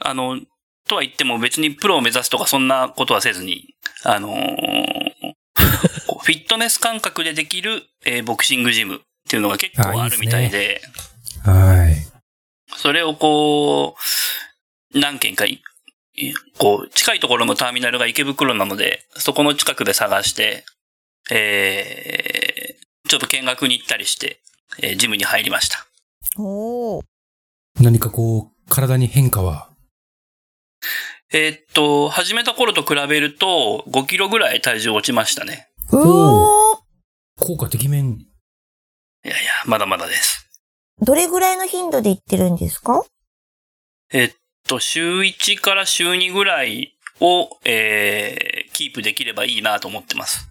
[0.00, 0.40] あの、
[0.88, 3.74] とは言っても別にプロを目指すとかそんなことはせずに、
[4.04, 4.38] あのー
[6.24, 10.80] フィットネス感覚でできる、えーボクシングジムっていうのが結構あるみたいで、
[11.44, 12.76] はい。
[12.78, 13.94] それをこ
[14.94, 15.62] う、何件かい、い
[16.58, 20.64] こう、近いところのターミナルが池袋なので、そこの近くで探して、
[21.30, 24.40] えー、ちょっと見学に行ったりして、
[24.82, 25.86] えージムに入りました。
[26.36, 27.02] おー。
[27.80, 29.70] 何かこう、体に変化は？
[31.32, 35.68] えーっと、始めた頃と比べると、5キロぐらい体重落ちましたね。
[35.92, 36.78] うおー。
[37.40, 38.12] 効果てきめん。
[38.12, 40.48] いやいや、まだまだです。
[41.00, 43.04] どれぐらいの頻度で行ってるんですか？
[44.10, 44.32] えっ
[44.68, 50.48] と、週1から週2ぐらいを、えー、キープできればいいなと思ってます。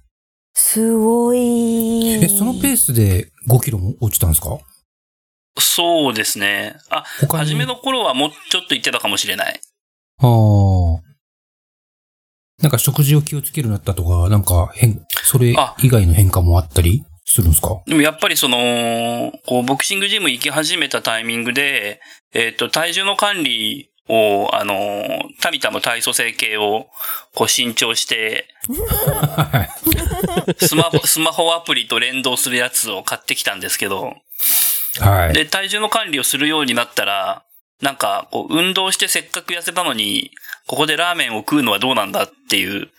[0.53, 2.15] すごい。
[2.23, 4.57] え、そのペースで5キロも落ちたんですか？
[5.59, 6.75] そうですね。
[6.89, 7.03] あ。
[7.29, 9.59] 初めの頃はもうちょっと言ってたかもしれない。
[10.19, 11.01] ああ。
[12.61, 17.81] なんか食事を気をつけるようになったとか、なんか変、それあ以外の変化もあったりするんですか？
[17.85, 22.01] でもやっぱりその、こう、ボクシングジム行き始めたタイミングで、
[22.33, 26.87] えっ、と、体重の管理を、あの、タミタの体組成計を、
[27.33, 28.47] こう、新調して、
[29.35, 29.67] は
[30.59, 30.65] い。
[30.65, 34.15] スマホ、スマホアプリと連動するやつを買ってきたんですけど、
[34.99, 35.33] はい。
[35.33, 37.43] で、体重の管理をするようになったら、
[37.81, 40.31] なんか、こう、運動してせっかく痩せたのに、
[40.67, 42.89] ここでラーメンを食うのはどうなんだっていう、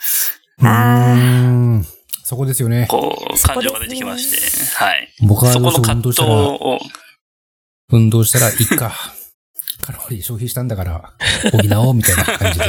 [0.61, 1.85] うーん
[2.29, 2.87] そこですよね。
[2.90, 5.09] こう、感情が出てきまして、はい。
[5.27, 6.79] 僕はそこの葛藤を、
[7.90, 8.94] 運動したらいいか。
[9.88, 11.14] カロリー消費したんだから、
[11.51, 12.66] 補おうみたいな感じで。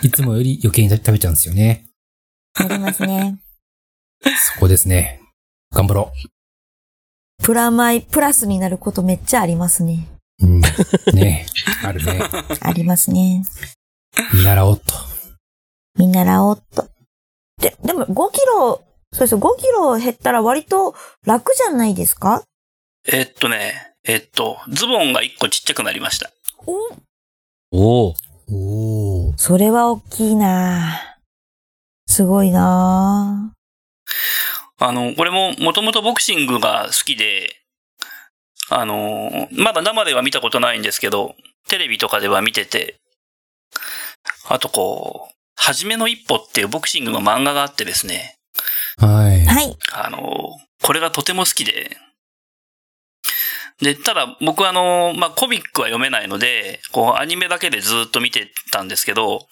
[0.02, 1.90] いつもより余計に食べちゃうんですよね。
[2.54, 3.38] ありますね。
[4.54, 5.20] そこですね。
[5.74, 6.12] 頑張ろ
[7.42, 10.08] プラマイ、プラスになることめっちゃありますね。
[10.40, 10.46] う。
[10.46, 10.60] うん。
[11.12, 11.44] ね
[11.84, 12.18] あるね。
[12.62, 13.44] ありますね。
[14.32, 14.94] 見習おうと。
[15.98, 16.88] 見習おうっと。
[17.60, 18.82] で、でも5キロ、
[19.12, 20.94] そうです5キロ減ったら割と
[21.26, 22.42] 楽じゃないですか？
[23.06, 26.30] えっとね、えっと、ズボンが一個ちっちゃくなりました。
[26.66, 26.96] お
[27.72, 28.14] お
[28.50, 29.34] お。
[29.36, 31.16] それは大きいな
[32.06, 33.54] すごいな
[34.78, 37.56] あの、これももともとボクシングが好きで、
[38.68, 41.36] あの、まだ生では見たことないんですけど、
[41.68, 42.96] テレビとかでは見てて、
[44.48, 48.36] あとこう、はじめの一歩っていうボクシングの漫画があってですね、
[48.96, 49.44] はい。
[49.46, 49.76] はい。
[49.92, 51.96] あの、これがとても好きで、
[53.82, 59.46] で、ただ僕はあの、まあ、コミックは読めないので、こう、アニメだけでずっと見てたんですけど、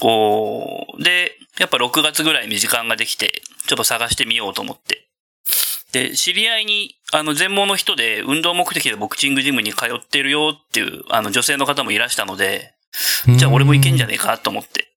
[0.00, 5.08] こう、で、やっぱ6月ぐらいに時間ができて、ちょっと探してみようと思って。
[5.92, 12.74] で、知り合いに、あの、全盲の人で運動目的でボクシングジムに通ってるよっていう、あの、女性の方もいらしたので、
[13.36, 14.88] じゃあ俺も行けんじゃねえかと思って。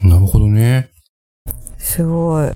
[0.00, 0.90] なるほどね。
[1.78, 2.50] すごい。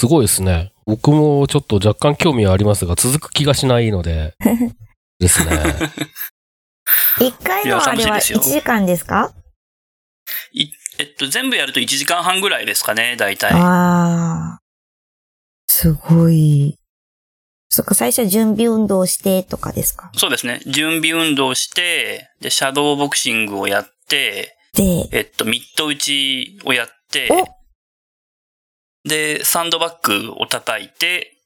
[0.00, 0.72] すごいですね。
[0.86, 4.34] 僕もちょっと若干興味はありますが、続く気がしないので。
[5.20, 5.50] ですね。
[7.18, 9.34] 1回のあれは楽しいですよ1時間ですか？
[10.52, 13.52] いえっと、全部やると1時間半ぐらいですかね、大体。
[13.52, 14.58] ああ。
[15.66, 16.78] すごい。
[17.68, 20.10] そっか、最初は準備運動してとかですか？
[20.16, 20.62] そうですね。
[20.64, 27.59] 準備運動して、で、シャドーボクシングをやって、で、えっと、ミット打ちをやって、お
[29.04, 31.36] で、サンドバッグを叩いて、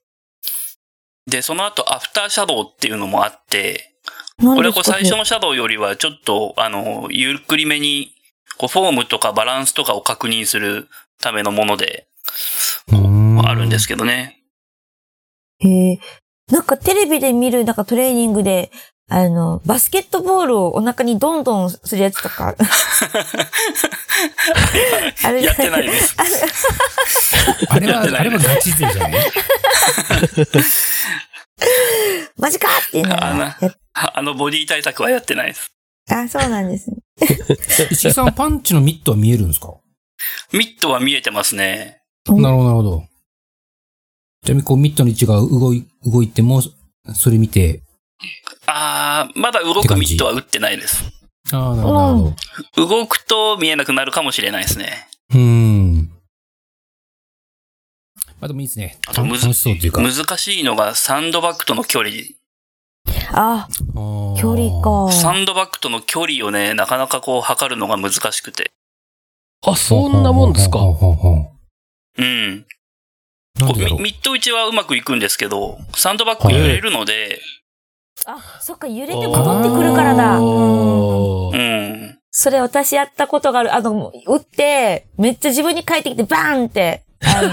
[1.26, 3.94] で、その後、アフターシャドウっていうのもあって、
[4.38, 8.12] これはこう最初のシャドウよりはちょっと、あの、ゆっくりめに、
[8.58, 10.88] こう、フォームとかバランスとかを確認する
[11.20, 12.08] ためのもので、
[13.44, 14.42] あるんですけどね。
[15.60, 15.98] へえ。
[16.50, 18.70] なんかテレビで見るなんかトレーニングで、
[19.08, 22.54] あの、バスケットボールをお腹にどんどんするやつとか。
[25.24, 26.14] あれやってないです。
[27.68, 29.12] あれは、あれはガチ勢じゃない？
[32.38, 35.72] マジかっていうのあのがやっあのボディ対策はやってないです。
[36.10, 36.96] あ、そうなんですね。
[37.90, 39.72] 石井さん、パンチのミットは見えるんですか？
[40.52, 42.00] ミットは見えてますね。
[42.28, 43.04] うんなるほど、なるほど。
[44.44, 46.60] ちなみに、こう、ミットの位置が動い、動いても、
[47.14, 47.82] それ見て、
[48.66, 51.02] あー、まだ動くミットは打ってないです。
[51.52, 52.34] ああ、なるほ
[52.76, 52.86] ど。
[52.86, 55.08] 動くと見えなくなるかもしれないですね。
[55.30, 56.10] うーん。
[58.40, 58.98] まあでもいいですね。
[59.06, 60.02] あとむず楽しそうっていうか。
[60.02, 62.12] 難しいのがサンドバッグとの距離。
[63.32, 64.82] あ、距距離。
[64.82, 65.12] か。
[65.12, 68.72] サンドバッグとの距離をね、なかなかこう測るのが難しくて。
[69.66, 70.78] あ、そんなもんですか？
[70.78, 71.50] ほ
[72.16, 72.66] うん。
[73.56, 73.64] ミ
[74.00, 77.40] ミット打ちはうまくいくんですけど、サンドバッグ揺れるので、
[78.26, 80.34] あ、そっか、揺れて戻ってくるからだ。
[80.34, 82.18] あうんーうん。
[82.30, 83.74] それ私やったことがある。
[83.74, 87.50] あの、打って、めっちゃ自分に返ってきて、バーンって、あの、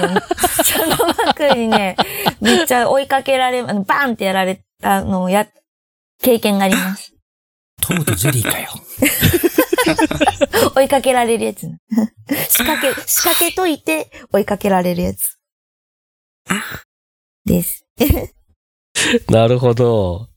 [0.63, 1.95] シャドーバッグにね、
[2.41, 5.47] めっちゃ追いかけられ、あの、バーンってやられたのをや、
[6.21, 7.13] 経験があります。
[7.81, 8.69] トムとジェリーかよ。
[10.75, 11.67] 追いかけられるやつ。
[12.49, 15.37] 仕掛け、仕掛けといて追いかけられるやつ。
[17.45, 17.85] です。
[19.29, 20.30] なるほど。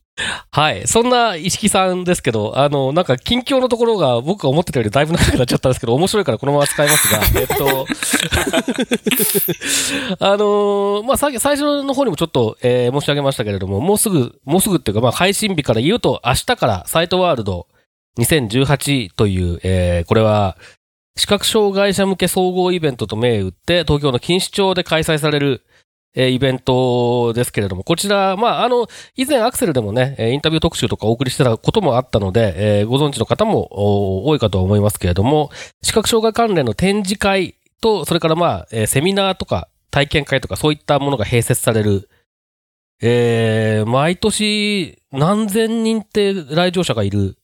[0.51, 0.87] はい。
[0.87, 7.85] そんな石木さんですけど、あの、なんか近況のところが僕が思ってたよりだいぶ長くなっちゃったんですけど、面白いからこのまま使いますが、 えっと、
[10.25, 17.67] あのーまあ、さ最初の方にもちょっと、えー申し上げましたけれども、もうすぐ、もうすぐっていうか、まあ、配信日から言うと、明日からサイトワールド
[18.19, 20.55] 2018という、えーこれは、
[21.17, 25.65] 視覚障害者向け総合イベントと銘打って、東京の錦糸町で開催される、
[26.15, 35.51] えーイベントですけれども、こちら、まあ、あの、以前アクセルでもね、えーインタビュー特集とかお送りしてたこともあったので、えーご存知の方もお多いかとは思いますけれども、
[35.83, 42.09] 視覚障害関連の展示会と、それからまあ、えーセミナーとか体験会とかそういったものが併設される、
[43.01, 47.37] えー毎年何千人って来場者がいる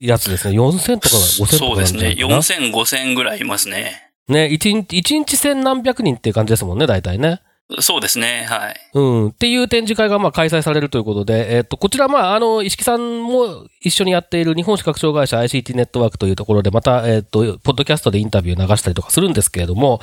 [0.00, 0.56] やつですね。
[0.56, 2.02] 4000とか5000とかそうですね。
[2.02, 4.12] なんじゃないかな4000、5000ぐらいいますね。
[4.28, 7.40] ね、一日、一日千何百人っていう感じですもんね、大体ね。
[7.80, 8.46] そうですね。
[8.48, 8.76] はい。
[8.94, 9.28] うん。
[9.28, 20.00] っていう展示会がまあ開催されるということで、えっ、と、こちらまあ、あの、石木さんも一緒にやっている日本視覚障害者 ICT ネットワークというところで、また、えっ、と、ポッドキャストでインタビュー流したりとかするんですけれども、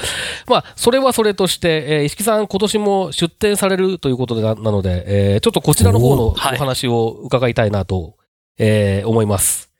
[0.47, 8.15] まあ、それはそれとして、えー石木さん今年も出展されるということでななので、えーちょっとこちらの方のお話を伺いたいなと、
[8.60, 9.71] えー思います。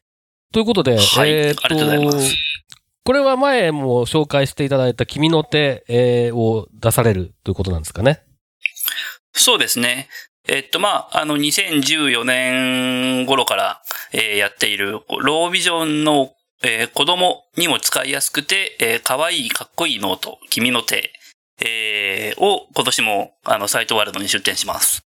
[0.52, 2.45] ということで、はいえーありがとうございます
[3.06, 8.24] これは前も紹介していただいた君の手、えーを出されるということなんですかね？
[9.34, 10.10] そうですね。
[10.48, 16.32] えっと、まあ、あの、2014年頃から、えーやっている、ロービジョンの、
[16.64, 21.12] えー子供にも使いやすくて、えー可愛い、かっこいいノート、君の手、
[21.64, 25.04] えーを今年も、あの、サイトワールドに出展します。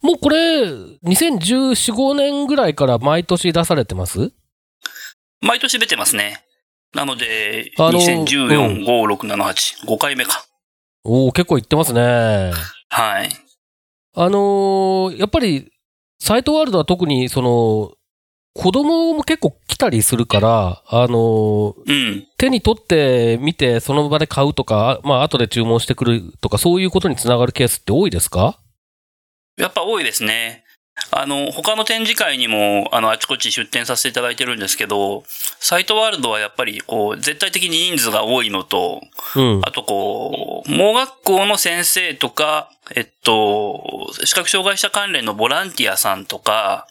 [0.00, 4.32] もうこれ、2014、5年ぐらいから毎年出されてます？
[5.42, 6.43] 毎年出てますね。
[6.94, 10.44] なので、あの2014、5、6、7、8、5回目か。
[11.04, 12.52] おお結構いってますね。
[12.88, 13.28] はい。
[14.16, 15.70] あのーやっぱり、
[16.20, 17.92] サイトワールドは特に、その、
[18.56, 22.26] 子供も結構来たりするから、あのーうん。
[22.38, 28.60] 手に取って見てその場で買うとか、あまあ後で注文してくるとか、そういうことにつながるケースって多いですか？
[29.56, 30.63] やっぱ多いですね。
[31.20, 35.24] あの、他の展示会にも、あの、あちこち出展させていただいてるんですけど、
[35.60, 39.00] サイトワールドはやっぱり、こう、絶対的に人数が多いのと、
[39.36, 39.60] うん。
[39.64, 46.86] あとこう、盲学校の先生とか、えっと、視覚障害者関連のボランティアさんとか、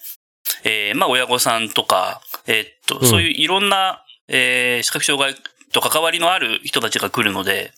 [0.64, 5.36] えーまあ親御さんとか、えっと、うんそういういろんな、えー視覚障害
[5.72, 7.72] と関わりのある人たちが来るので、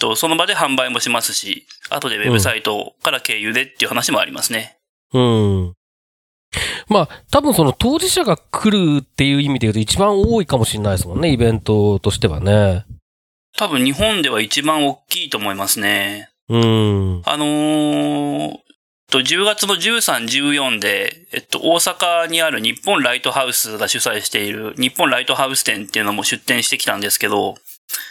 [0.00, 4.77] とその場で販売もしますし、後でウェブサイトから経由でっていう話もありますね。
[5.12, 5.74] うん。
[6.88, 12.86] まあ、多分その当事者が来るっていう意味で言うと一番多いかもしれないですもんね、イベントとしてはね。
[13.56, 16.30] 多分日本では一番大きいと思いますね。
[16.48, 17.22] うん。
[17.24, 18.58] あのー
[19.10, 27.54] と、10月の13、14で、えっと、大阪にある日本ライトハウスが主催している日本ライトハウス展っていうのも出展してきたんですけど、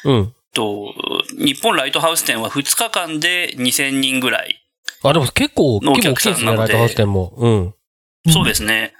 [0.05, 0.33] うん。
[0.53, 0.93] と、
[1.37, 4.66] 日本ライトハウス展は2日間で2000人ぐらい。
[5.09, 7.33] あ、でも結構、のお結構大客きいですね、さんなのでライトも。
[7.37, 7.49] う
[8.29, 8.31] ん。
[8.31, 8.93] そうですね。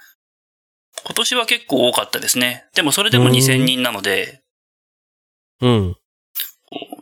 [1.04, 2.64] 今年は結構多かったですね。
[2.74, 4.42] でもそれでも2000人なので、
[5.60, 5.96] うん。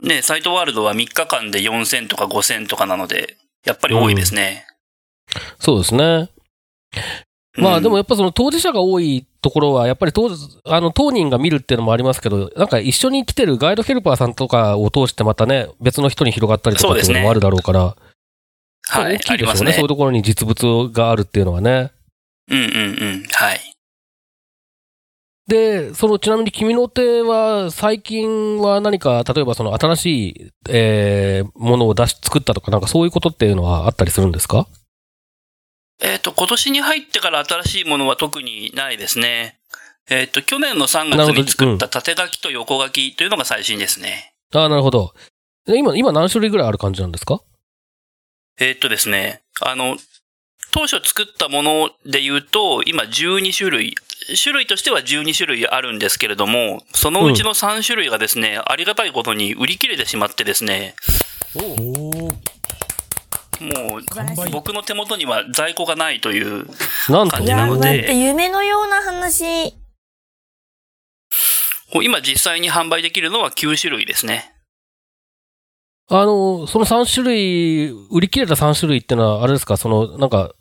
[0.03, 4.67] ね、サイトワールドは3日間で4000とか5000とかなので、やっぱり多いですね。
[5.59, 6.31] そうですね。
[7.59, 10.31] まあうんでもやっぱその当事者が多いところは、やっぱり当
[10.65, 17.97] あの当人が見るっていうのもありますけど、なんか一緒に来てるガイドヘルパーさんとかを通してまたね、別の人に広がったりとかっていうのもあるだろうから、
[18.89, 19.53] はい、大きいでしょうね。
[19.53, 19.89] ありますねそういう。
[19.89, 21.91] ところに実物があるっていうのはね。
[22.51, 22.71] うんうんう
[23.19, 23.27] ん。
[23.33, 23.61] はい。
[25.49, 34.67] で、そのちなみに君の手は最近は何か、例えばその新しい、えーものを出し、作ったとかなんかそういうことっていうのはあったりするんですか？
[36.03, 39.59] えっ、と、今年に入ってから新しいものは特にないですね。
[40.11, 44.33] えっ、と、去年の3なるほど月に作った縦書きと横書きというのが最新ですね。
[44.53, 45.15] ああ、なるほど。
[45.65, 47.41] で今、今何種類ぐらいある感じなんですか？
[48.59, 49.97] えっ、とですね、あの、
[50.73, 53.95] 当初作ったもので言うと、今12種類、
[54.43, 60.95] 種類としては12種類あるんですけれども、そのうちの3種類がですね、ありがたいことに売り切れてしまってですね、
[63.61, 66.67] もう僕の手元には在庫がないという、
[67.07, 67.99] 感じなので。
[67.99, 69.75] だって夢のような話。
[72.03, 74.56] 今実際に販売できるのは9種類ですね。
[76.09, 80.53] あの、その3種類、売り切れた3種類ってのは、あれですか、その、なんか、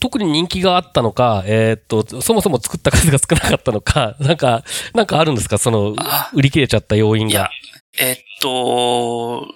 [0.00, 5.58] 特に人気があったのか、えーっと、そもそも作った数が少なかったのか、 なんか、なんかあるんですか？
[5.58, 7.50] そのあ、売り切れちゃった要因いやが。、
[8.00, 9.46] えっと、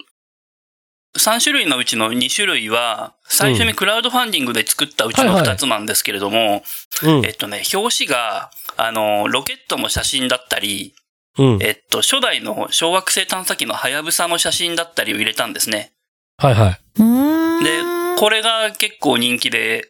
[1.17, 6.63] 3種類のうちの2種類は、最初にクラウドファンディングで作ったうちの2つなんですけれども、
[7.03, 7.25] うん。
[7.25, 7.29] え。
[7.31, 10.93] っとね、表紙が、あの、ロケットの写真だったり、
[11.37, 11.59] うん。
[11.61, 15.91] えっと、初代の小惑星探査機のハヤブサの写真だったりを入れたんですね。
[16.37, 16.79] はいはい。
[16.97, 17.63] うーん。
[17.63, 19.89] で、これが結構人気で、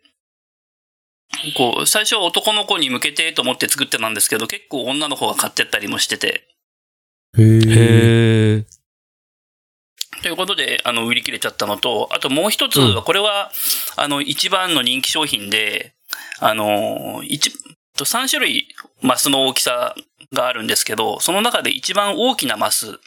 [1.55, 6.47] こう、最初は男の子に向けてと思って作ってたんですけど、結構女の子が買ってったりもしてて、
[7.37, 7.45] へえ。
[7.45, 8.65] へえ。
[10.21, 13.51] ということで、あの、売り切れちゃったのと、あともう一つうんは、これは、
[13.95, 15.93] あの、一番の人気商品で、
[16.39, 17.51] あの、一、
[17.95, 18.67] と3種類
[19.01, 19.95] マスの大きさ
[20.34, 22.99] があるんですけど、その中で一番大きなマス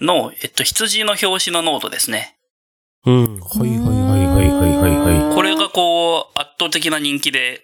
[0.00, 2.36] の、えっと、羊の表紙のノートですね。
[3.06, 3.40] うん。
[3.40, 5.34] はいはいはいはいはいはいはい。
[5.34, 7.62] これがこう、圧倒的な人気で、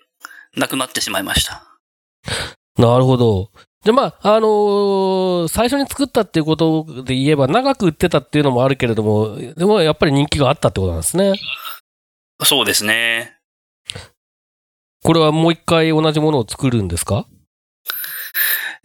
[0.56, 1.62] なくなってしまいました。
[2.78, 3.50] なるほど。
[3.84, 11.34] じゃあまあ、あのー最初に作ったっていうことで言えば、長く売ってたっていうのもあるけれども、でもやっぱり人気があったってことなんですね。
[12.42, 13.36] そうですね。
[15.04, 17.26] これはもう一回同じものを作るんですか？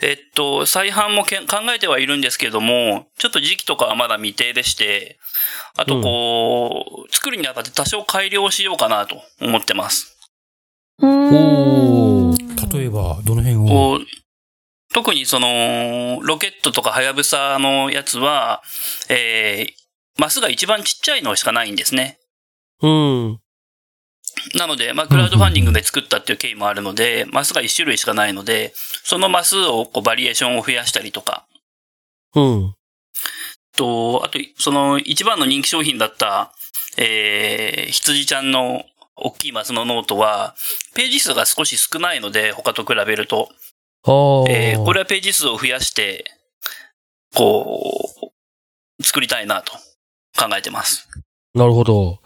[0.02, 1.30] えっと、再販も考
[1.76, 5.20] えてはいるんですけれども、ちょっと時期とかはまだ未定でして、
[5.78, 10.18] あとこう、作るにあたって多少改良しようかなと思ってます。
[11.00, 12.36] うーんお
[12.74, 13.66] 例えば、どの辺を？
[13.68, 14.06] こう、
[14.94, 18.62] 特にその、ロケットとかハヤブサのやつは、
[19.10, 19.74] えー、
[20.18, 22.18] マスが一番ちっちゃいのしかないんですね。
[22.82, 23.40] うん。
[24.56, 28.74] なので、まあ、クラウドファンディングで作ったっていう経緯もあるので、マスが一種類しかないので、
[29.04, 31.46] そのマスをこうバリエーションを増やしたりとか、
[32.36, 32.76] うん。
[33.76, 36.52] と、あと、その一番の人気商品だった、
[36.98, 38.84] えー、羊ちゃんの
[39.16, 40.56] 大きいマスのノートは、
[40.96, 43.50] ページ数が少し少ないので、他と比べると。
[44.50, 46.26] えー、これはページ数を増やして、
[47.36, 48.32] こ
[49.00, 49.74] う、作りたいなと
[50.38, 51.08] 考えてます。
[51.54, 52.20] なるほど。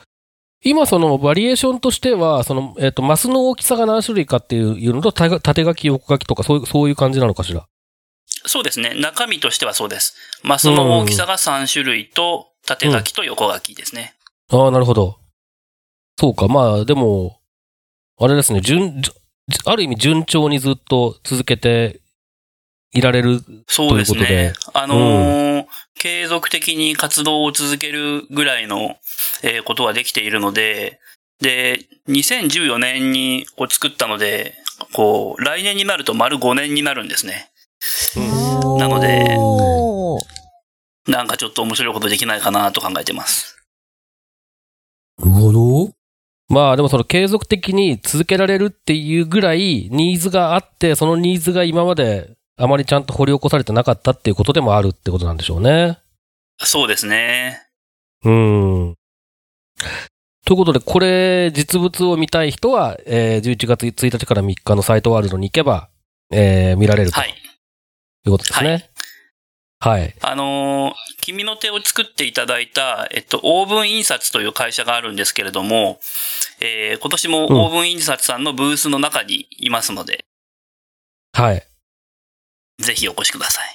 [0.65, 7.67] 今、そのバリエーションとしては、その、えっ、と、マスの大きさが何種類かっていうのと、た縦書き、横書きとか、そういう、そういう感じなのかしら？
[8.47, 8.95] そうですね。
[8.95, 10.15] 中身としてはそうです。
[10.41, 14.15] マスの大きさが3種類と、縦書きと横書きですね。
[14.51, 15.19] ああ、なるほど。
[16.19, 17.39] そうか、まあ、でも、
[18.19, 19.11] あれですね、順、じ
[19.65, 22.01] ある意味順調にずっと続けて
[22.91, 23.39] いられる。
[23.67, 24.53] そうですということでね。
[24.73, 25.54] あのー
[25.97, 28.97] 継続的に活動を続けるぐらいの、
[29.43, 30.99] えーことはできているので、
[31.41, 34.55] で、2014年にこう作ったので、
[34.93, 37.49] こう、来年になると丸5年になるんですね。
[38.79, 39.37] なので
[41.07, 43.57] なんかちょっと面白いことできないかなと考えてます。
[45.19, 45.91] なるほど。
[46.47, 55.99] まあ、でもその継続的に続けられるっていうぐらいニーズがあって、そのニーズが今まであまりちゃんと掘り起こされてなかったっていうことでもあるってことなんでしょうね。
[56.59, 57.61] そうですね。
[58.23, 58.95] うん。
[60.45, 65.89] ということで、これ、実物を見たい人は、えー11月1日から3日のサイトワールドに行けば、
[66.31, 67.29] えー見られるとはい。
[67.29, 67.33] い
[68.29, 68.89] うことですね。
[69.79, 70.15] はい。
[70.21, 75.99] あのー君の手を作っていただいた、えっと、オーブン印刷という会社があるんですけれども、
[76.61, 80.23] えー今年もオーブン印刷さんのブースの中にいますので、
[81.33, 81.67] はい。
[82.79, 83.65] ぜひお越しください。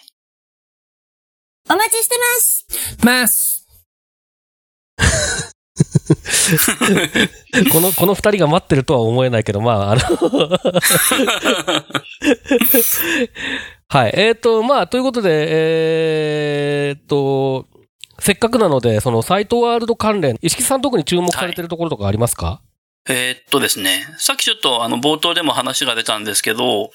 [1.70, 2.66] お待ちしてます
[3.04, 3.60] ます
[7.72, 10.02] この、この二人が待ってるとは思えないけど、まあ、あの
[13.88, 14.12] はい。
[14.14, 17.66] えっ、と、まあ、ということで、えっ、と、
[18.18, 22.60] せっかくなので、そのサイトワールド関連、石木さん特に注目されてるところとかありますか、
[23.08, 26.90] えーっとですね、さっきちょっとあの冒頭でも話が出たんですけど、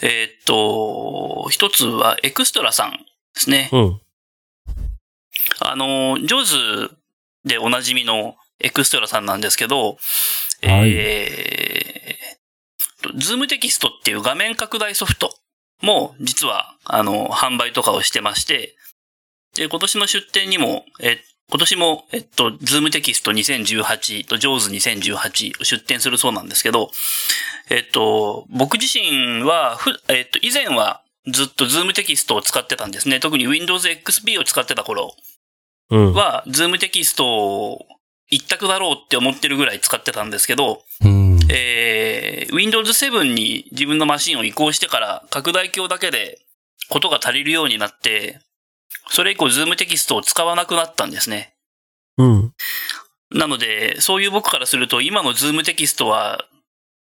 [0.00, 2.96] えーっと、一つはエクストラさんで
[3.34, 3.68] すね。
[3.72, 4.00] うん。
[5.60, 6.90] あの、 JAWS
[7.44, 9.98] でおなじみのエクストラさんなんですけど、
[10.62, 15.34] はいえー、 ZoomTextっていう画面拡大ソフト
[15.82, 18.76] も実は、あの、販売とかをしてまして、
[19.54, 21.18] で、今年の出展にも、え、
[21.52, 26.90] 今年も、えっと、 ZoomText2018と JAWS2018を出展するそうなんですけど、
[27.68, 33.20] えっと、僕自身は、ふ、えっと、以前はずっと ZoomText を使ってたんですね。
[33.20, 35.14] 特に Windows XP を使ってた頃
[35.90, 36.14] うん。
[36.14, 37.86] は、 ZoomTextを
[38.30, 41.38] 一択だろうって思ってるぐらい使ってたんですけど、うん。
[41.50, 46.38] えー、Windows 7に自分のマシンを移行してから拡大鏡だけで
[46.88, 48.40] ことが足りるようになって、
[49.08, 51.54] それ以降 ZoomText を使わなくなったんですね。
[52.18, 52.52] うん。
[53.30, 56.44] なので、そういう僕からすると今の ZoomText は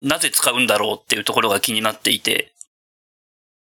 [0.01, 2.53] なぜ使うんだろうっていうところが気になっていて、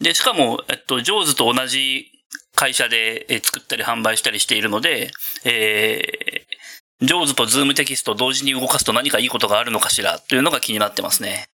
[0.01, 2.11] で、しかも、えっと、 JAWSと同じ
[2.55, 5.11] 会社でえー作ったり販売したりしているので、
[5.45, 6.55] えー
[7.01, 11.47] JAWSと ZoomTextを同時に動かすと何かいいことがあるのかしらというのが気になってますね。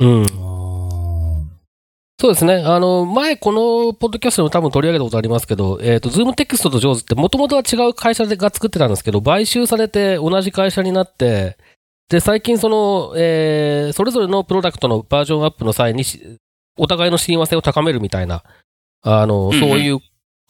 [0.00, 0.53] うん。
[2.18, 2.62] あそうですね。
[2.64, 11.56] あの、前このポッドキャストでも多分取り上げたことありますけど、えっ、と、 ZoomTextと JAWSって元々は違う会社が作ってたんですけど、買収されて同じ会社になって、
[12.08, 16.38] で、最近その、えー、それぞれのプロダクトのバージョンアップの際にし、
[16.78, 18.42] お互いの親和性を高めるみたいな、
[19.02, 19.98] あの、そういう、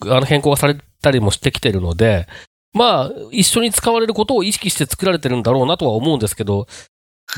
[0.02, 2.26] あの、変更がされたりもしてきてるので、
[2.72, 6.66] まあ、一緒に使われることを意識して作られてるんだろうなとは思うんですけど、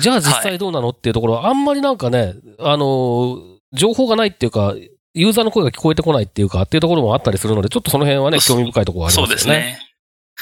[0.00, 4.74] じゃあ実際どうなのっていうところは、あんまりなんかね、あの、情報がないっていうか、
[5.14, 9.60] ユーザーの声が聞こえてこないっていうか、っていうところもあったりするので、ちょっとその辺はね、そ興味深いところはありそうますよね。
[9.60, 9.86] ですね。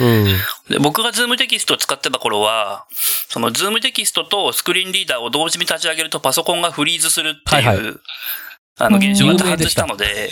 [0.00, 0.24] うん。
[0.70, 2.86] で僕が ZoomText を使ってた頃は、
[3.28, 7.94] その ZoomText とスクリーンリーダーを同時に立ち上げるとパソコンがフリーズするっていう、はいは
[8.76, 10.30] あの現象が多発したたので、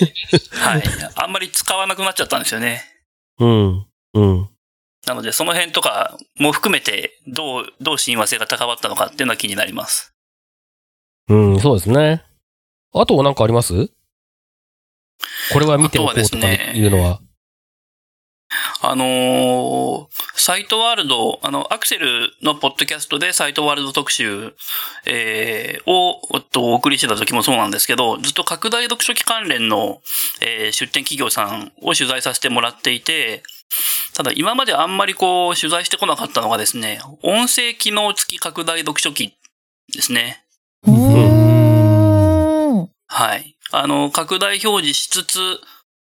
[0.50, 0.82] はい。
[1.14, 2.82] あんまり使わなくなっちゃったんですよね。
[3.38, 3.86] うん。
[4.14, 4.48] うん。
[5.07, 10.12] なので、その辺とかも含めて、どう、どう親和性が高まったのかっていうのは気になります。
[11.28, 12.24] うん、そうですね。
[12.95, 13.90] あとなんかあります？
[15.53, 17.20] これは見ておこうとかあとはですねいうのは。
[18.82, 24.57] あのーサイトワールド、あの、アクセルのポッドキャストでサイトワールド特集、
[25.07, 30.03] えーを、おっと、お送りしてた時もそうなんですけど、ずっと拡大読書機関連の、
[30.40, 33.45] えー出展企業さんを取材させてもらっていて、
[34.14, 39.32] ただ今まであんまりこう、取材してこなかったのがですね、音声機能付き拡大読書機
[39.95, 40.45] ですね。
[40.84, 41.32] うーん。
[43.12, 43.56] はい。
[43.72, 45.60] あの、拡大表示しつつ、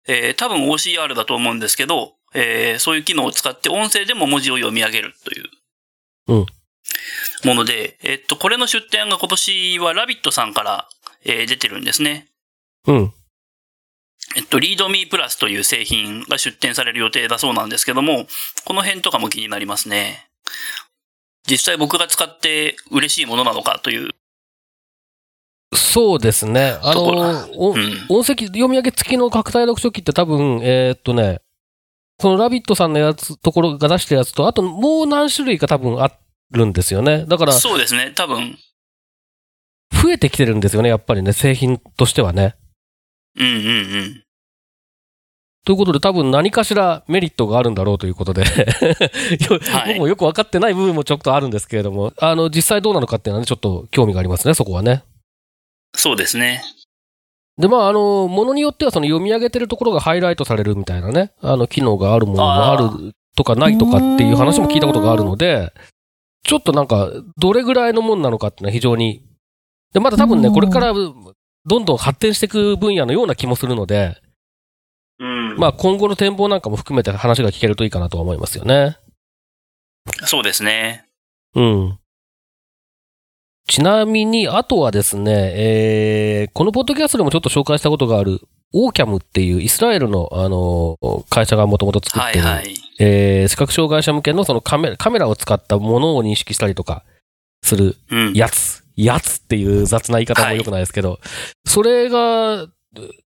[0.07, 5.49] えー多分 OCR だと思うんですけど、えーそういう機能を使って音声でも文字を読み上げるという。
[6.27, 6.45] うん
[7.45, 10.87] もので、えっと、これの出展が今年はラビットさんから、
[11.25, 12.27] えー出てるんですね。
[12.87, 13.13] うん。
[14.35, 18.27] えっと、リードミープラスという製品が出展される予定だそうなんですけども、
[18.65, 20.27] この辺とかも気になりますね。
[21.49, 24.11] 実際僕が使って嬉しいものなのかという。
[25.76, 26.78] そうですね。
[26.82, 28.05] あの、おうん。
[28.09, 31.41] 音声読み上げ付きの拡大読書機って多分、えーっとね、
[32.19, 36.11] そのラビットさんのやつ、ところが出してるやつと、あともう何種類か多分あ
[36.51, 37.26] るんですよね。
[37.28, 38.11] だから、そうですね。
[38.15, 38.57] 多分、
[39.91, 42.55] 増えてきてるんですよね、やっぱりね、製品としてはね。
[43.38, 44.24] うんうんうん。
[45.65, 48.43] ということで、多分何かしらメリットがあるんだろうということで、
[49.49, 55.03] 僕もよく分かってない部分もちょっとあるんですけれども、あの、実際どうなのかっていうのはね、ちょっと興味がありますね、そこはね。
[55.95, 56.63] そうですね。
[57.57, 65.71] で、まあ、あの、ものによってはその読み上げてるところがハイライトされるみたいなね、あの、機能があるものもあるとかないとかっていう話も聞いたことがあるので、
[66.43, 69.23] ちょっとなんか、どれぐらいのもんなのかっていうのは非常に、
[69.93, 74.17] で、まだ多分ね、うんこれからどんどん発展していく分野のような気もするので、
[75.19, 75.55] うん。
[75.57, 78.97] まあ、今後の展望なんかも含めて話が聞けるといいかなとは思いますよね。
[80.25, 81.05] そうですね。
[81.55, 81.99] うん。
[83.68, 88.41] ちなみに、あとはですね、えー、このポッドキャストでもちょっと紹介したことがある、
[88.74, 90.97] オーキャムっていうイスラエルの、あの、
[91.30, 92.76] 会社がもともと作ってる、はいはい。
[92.99, 97.03] えー、視覚障害者向けのそのカメラ、カメラを使ったものを認識したりとか
[97.61, 98.34] するうん。
[98.34, 98.84] やつ。
[98.95, 101.20] やつっていう雑な言い方も良くないですけど、
[101.66, 102.68] それが、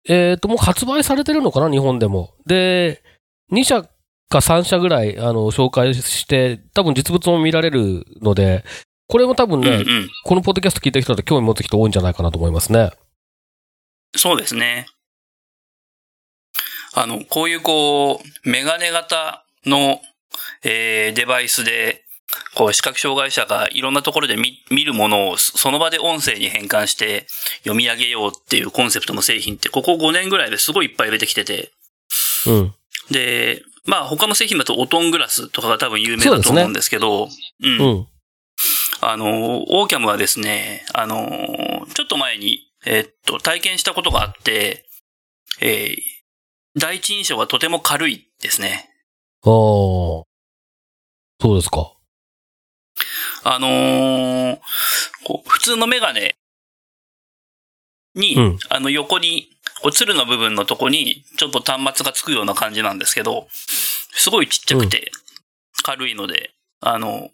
[0.07, 2.33] えっ、と、もう発売されてるのかな、日本でも。
[2.45, 3.01] で、
[3.51, 3.89] 2社か
[4.39, 8.63] 3社ぐらい、あの、紹介して、多分実物も見られるので、
[9.09, 10.09] これも多分ね、うんうん。
[10.23, 12.91] このポッドキャスト聞いた人だと興味持つ人多いんじゃないかなと思いますね。
[14.15, 14.85] そうですね。
[16.93, 19.99] あの、こういうこう、メガネ型の、
[20.63, 22.03] えー、デバイスで、
[22.53, 27.25] こう、視覚障害者がいろんなところで見見るものをそその場で音声に変換して
[27.63, 31.71] 読み上げようっていうコンセプトの製品って、ここ5年ぐらいですごいいっぱい出てきてて、
[32.45, 32.73] うん。
[33.09, 37.27] で、まあ他の製品だとオトングラスとかが多分有名だと思うんですけど、
[37.63, 37.93] うんう。
[38.01, 38.07] ん。
[39.01, 44.85] あの、オーキャムはですね、あの、ちょっと前に、えっと、体験したことがあって、
[45.61, 46.19] えー
[46.75, 48.89] 第一印象がとても軽いですね。
[49.43, 49.49] ああ。
[49.49, 50.25] そ
[51.43, 51.93] うですか。
[53.43, 54.59] あのー
[55.25, 56.35] こう普通のメガネ
[58.15, 59.49] に、うんあの横に、
[59.81, 65.11] こう、鶴の部分のとこに、ちょっと端末がつくような感じなんですけど、すごいちっちゃくて、
[65.83, 67.29] 軽いので、あの、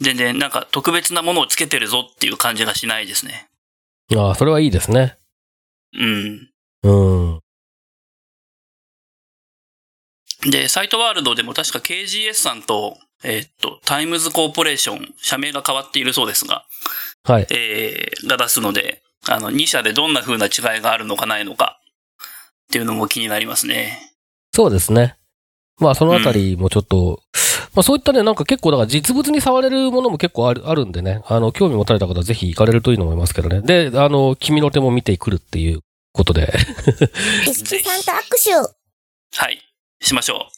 [0.00, 3.48] 全然なんか特別なものをつけてるぞっていう感じがしないですね。
[4.16, 5.16] ああ、それはいいですね。
[5.94, 6.50] うん。
[6.82, 6.92] う
[10.44, 10.50] ん。
[10.50, 16.64] で、サイトワールドでも確か KGS さんと、えーっと、タイムズコーポレーション、社名が変わっているそうですが、
[17.24, 17.46] はい。
[17.50, 21.80] えー、が出すので、あの、2社でどんな風な違いがあるのかないのか、
[22.68, 24.14] っていうのも気になりますね。
[24.54, 25.16] そうですね。
[25.80, 27.22] まあ、そのあたりもちょっと、
[27.78, 33.60] まあそういったね、なんか結構だから実物に触れるものも結構ある、あるんでね、あの、興味持たれた方はぜひ行かれるといいと思いますけどね。
[33.60, 36.52] で、あの、君の手も見てくるっていうことで。
[37.44, 39.60] ピスケさんと握手はい。
[40.00, 40.48] しましょ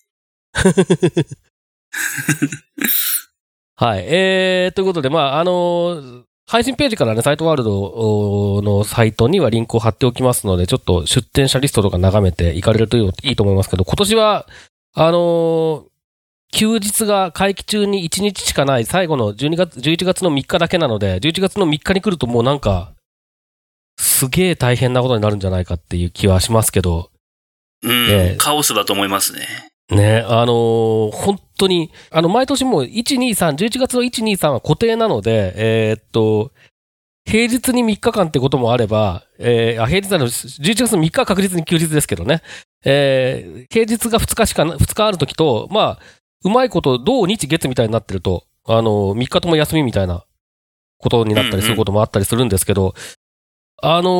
[3.76, 4.04] はい。
[4.06, 14.46] えー、ということで、まあ、あの配信ページからね、サイトワールドのサイトにはリンクを貼っておきますので、ちょっと出展者リストとか眺めていかれるといいと思いますけど、今年は、
[14.94, 15.89] あのー
[16.52, 22.92] 休日が会期中に1日しかない最後の12月、11月の3日だけなので、11月の3日に来るともうなんか、
[23.98, 27.10] すげえ大変なことになるんじゃないかっていう気はしますけど、
[27.82, 27.88] う。
[27.88, 28.10] うん。
[28.10, 29.46] ええカオスだと思いますね。
[29.90, 36.52] ね、あのー本当に、あの、毎年もう1、2、3、11月の1、2、3は固定なので、えーっと、
[37.26, 42.42] 平日に3日間ってこともあれば、えーあ、平日なの、11月の3日は確実に休日ですけどね、
[42.84, 45.98] えー平日が2日しかな、2日あるときと、まあ、
[46.44, 50.24] うまいこと、土日月みたいになってると、あの、3日とも休みみたいな
[50.98, 52.94] ことになったりすることもあったりするんですけど、
[53.82, 54.10] あの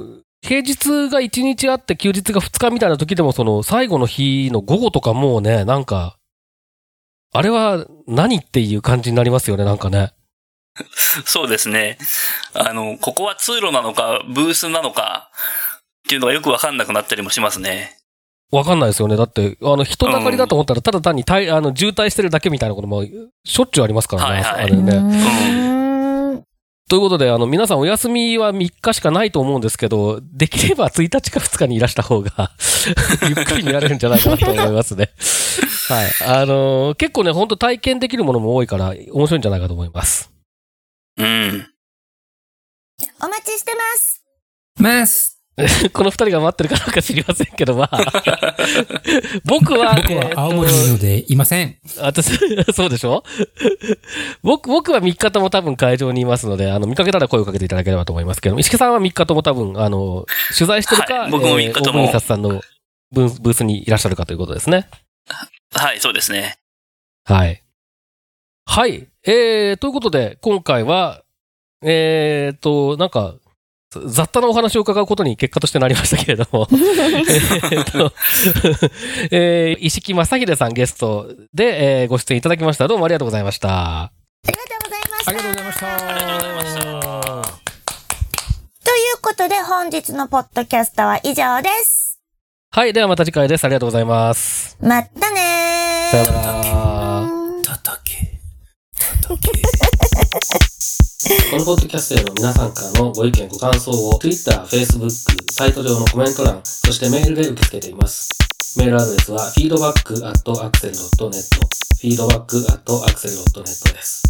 [0.00, 6.18] ー平日が1日あって休日が2日みたいな時でもその最後の日の午後とかもうね、なんか、
[7.32, 10.12] あれは何っていう感じになりますよね、なんかね。
[11.24, 11.98] そうですね。
[12.54, 15.30] あの、ここは通路なのか、ブースなのか、
[16.06, 17.98] っていうのがよくわかんなくなったりもしますね。
[18.52, 19.16] わかんないですよね。
[19.16, 24.40] だって、あの、人だかりだと思ったら、ただ単にたいあの渋滞してるだけみたいなこともしょっちゅうありますからね。
[24.40, 26.16] はいはいうあれね。
[26.88, 32.52] ということで、あの、皆さんお休みは3日しかないと思うんですけど、できれば1日か2日にいらした方が、
[33.26, 35.10] ゆっくり見られるんじゃないかなと思いますね。
[35.88, 36.10] はい。
[36.40, 40.30] あのー結構ね、本当体験できるものも多いから、面白いんじゃないかと思います。
[41.16, 41.68] うん。
[43.20, 44.22] お待ちしてます。
[44.78, 45.35] ます。
[45.94, 47.98] この二人が待ってるかどうか知りませんけど、まあ。
[49.46, 51.78] 僕は、僕は青森にいるのでいません。
[51.98, 52.36] あ私、
[52.74, 53.24] そうでしょ？
[54.42, 60.26] 僕、僕は3日とも多分会場にいますので、あの、見かけたら声をかけていただければと思いますけど、石木さんは3日とも多分、あの、
[60.56, 62.60] 取材してるか、はい僕も3日ともえーさんの
[63.12, 64.88] ブースブースにいらっしゃるかということですね。
[65.72, 66.58] はい、そうですね。
[67.24, 67.62] はい。
[68.66, 69.08] はい。
[69.24, 71.22] えー、ということで、今回は、
[71.82, 73.34] えーと、なんか、
[74.06, 78.12] 雑多なお話を伺うことに結果としてなりましたけれども、 えーと、
[79.30, 82.86] えー、石木正秀さんゲストで、えーご出演いただきました。
[82.88, 84.02] どうもありがとうございました。
[84.02, 84.12] あ
[84.46, 85.30] りがとうございました。
[85.30, 85.94] ありがとうございました。
[85.94, 87.66] ありがとうございました。
[88.84, 92.20] ということで、本日のポッドキャストは以上です。
[92.70, 92.92] はい。
[92.92, 93.64] ではまた次回です。
[93.64, 94.76] ありがとうございます。
[94.80, 96.10] まったねー。
[96.10, 96.42] さような
[97.62, 97.74] ら。
[97.74, 98.40] 叩け。
[99.22, 100.65] 叩け。
[101.26, 105.10] このポッドキャストへの皆さんからのご意見、ご感想を Twitter、Facebook、
[105.50, 108.28] サイト上のコメント欄、そしてメールで受け付けています。
[108.78, 111.42] メールアドレスは feedback.axel.net
[112.00, 114.22] feedback.axel.net です。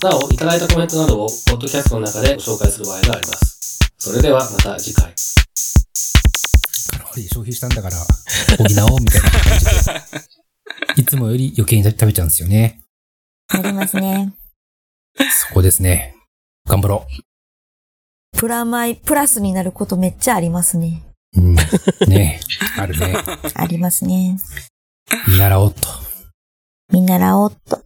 [0.00, 3.90] なお、いただいたコメントなどをポッドキャストの中でご紹介する場合があります。
[3.98, 5.12] それではまた次回。
[6.92, 8.04] カロリー消費したんだから、補
[8.92, 9.64] おうみたいな感じ
[10.96, 11.02] で。
[11.02, 12.84] いつもより余計に食べちゃうんですよね。
[13.48, 14.32] ありますね。
[15.48, 16.13] そこですね。
[16.66, 17.06] 頑張ろ
[18.32, 21.02] プラマイ、プラスになることめっちゃありますね。
[21.36, 21.40] う。
[21.40, 21.54] うん。
[22.08, 22.40] ね
[22.78, 23.14] あるね。
[23.54, 24.38] ありますね。
[25.28, 25.80] 見習おうと。
[26.90, 27.83] 見習おうっと。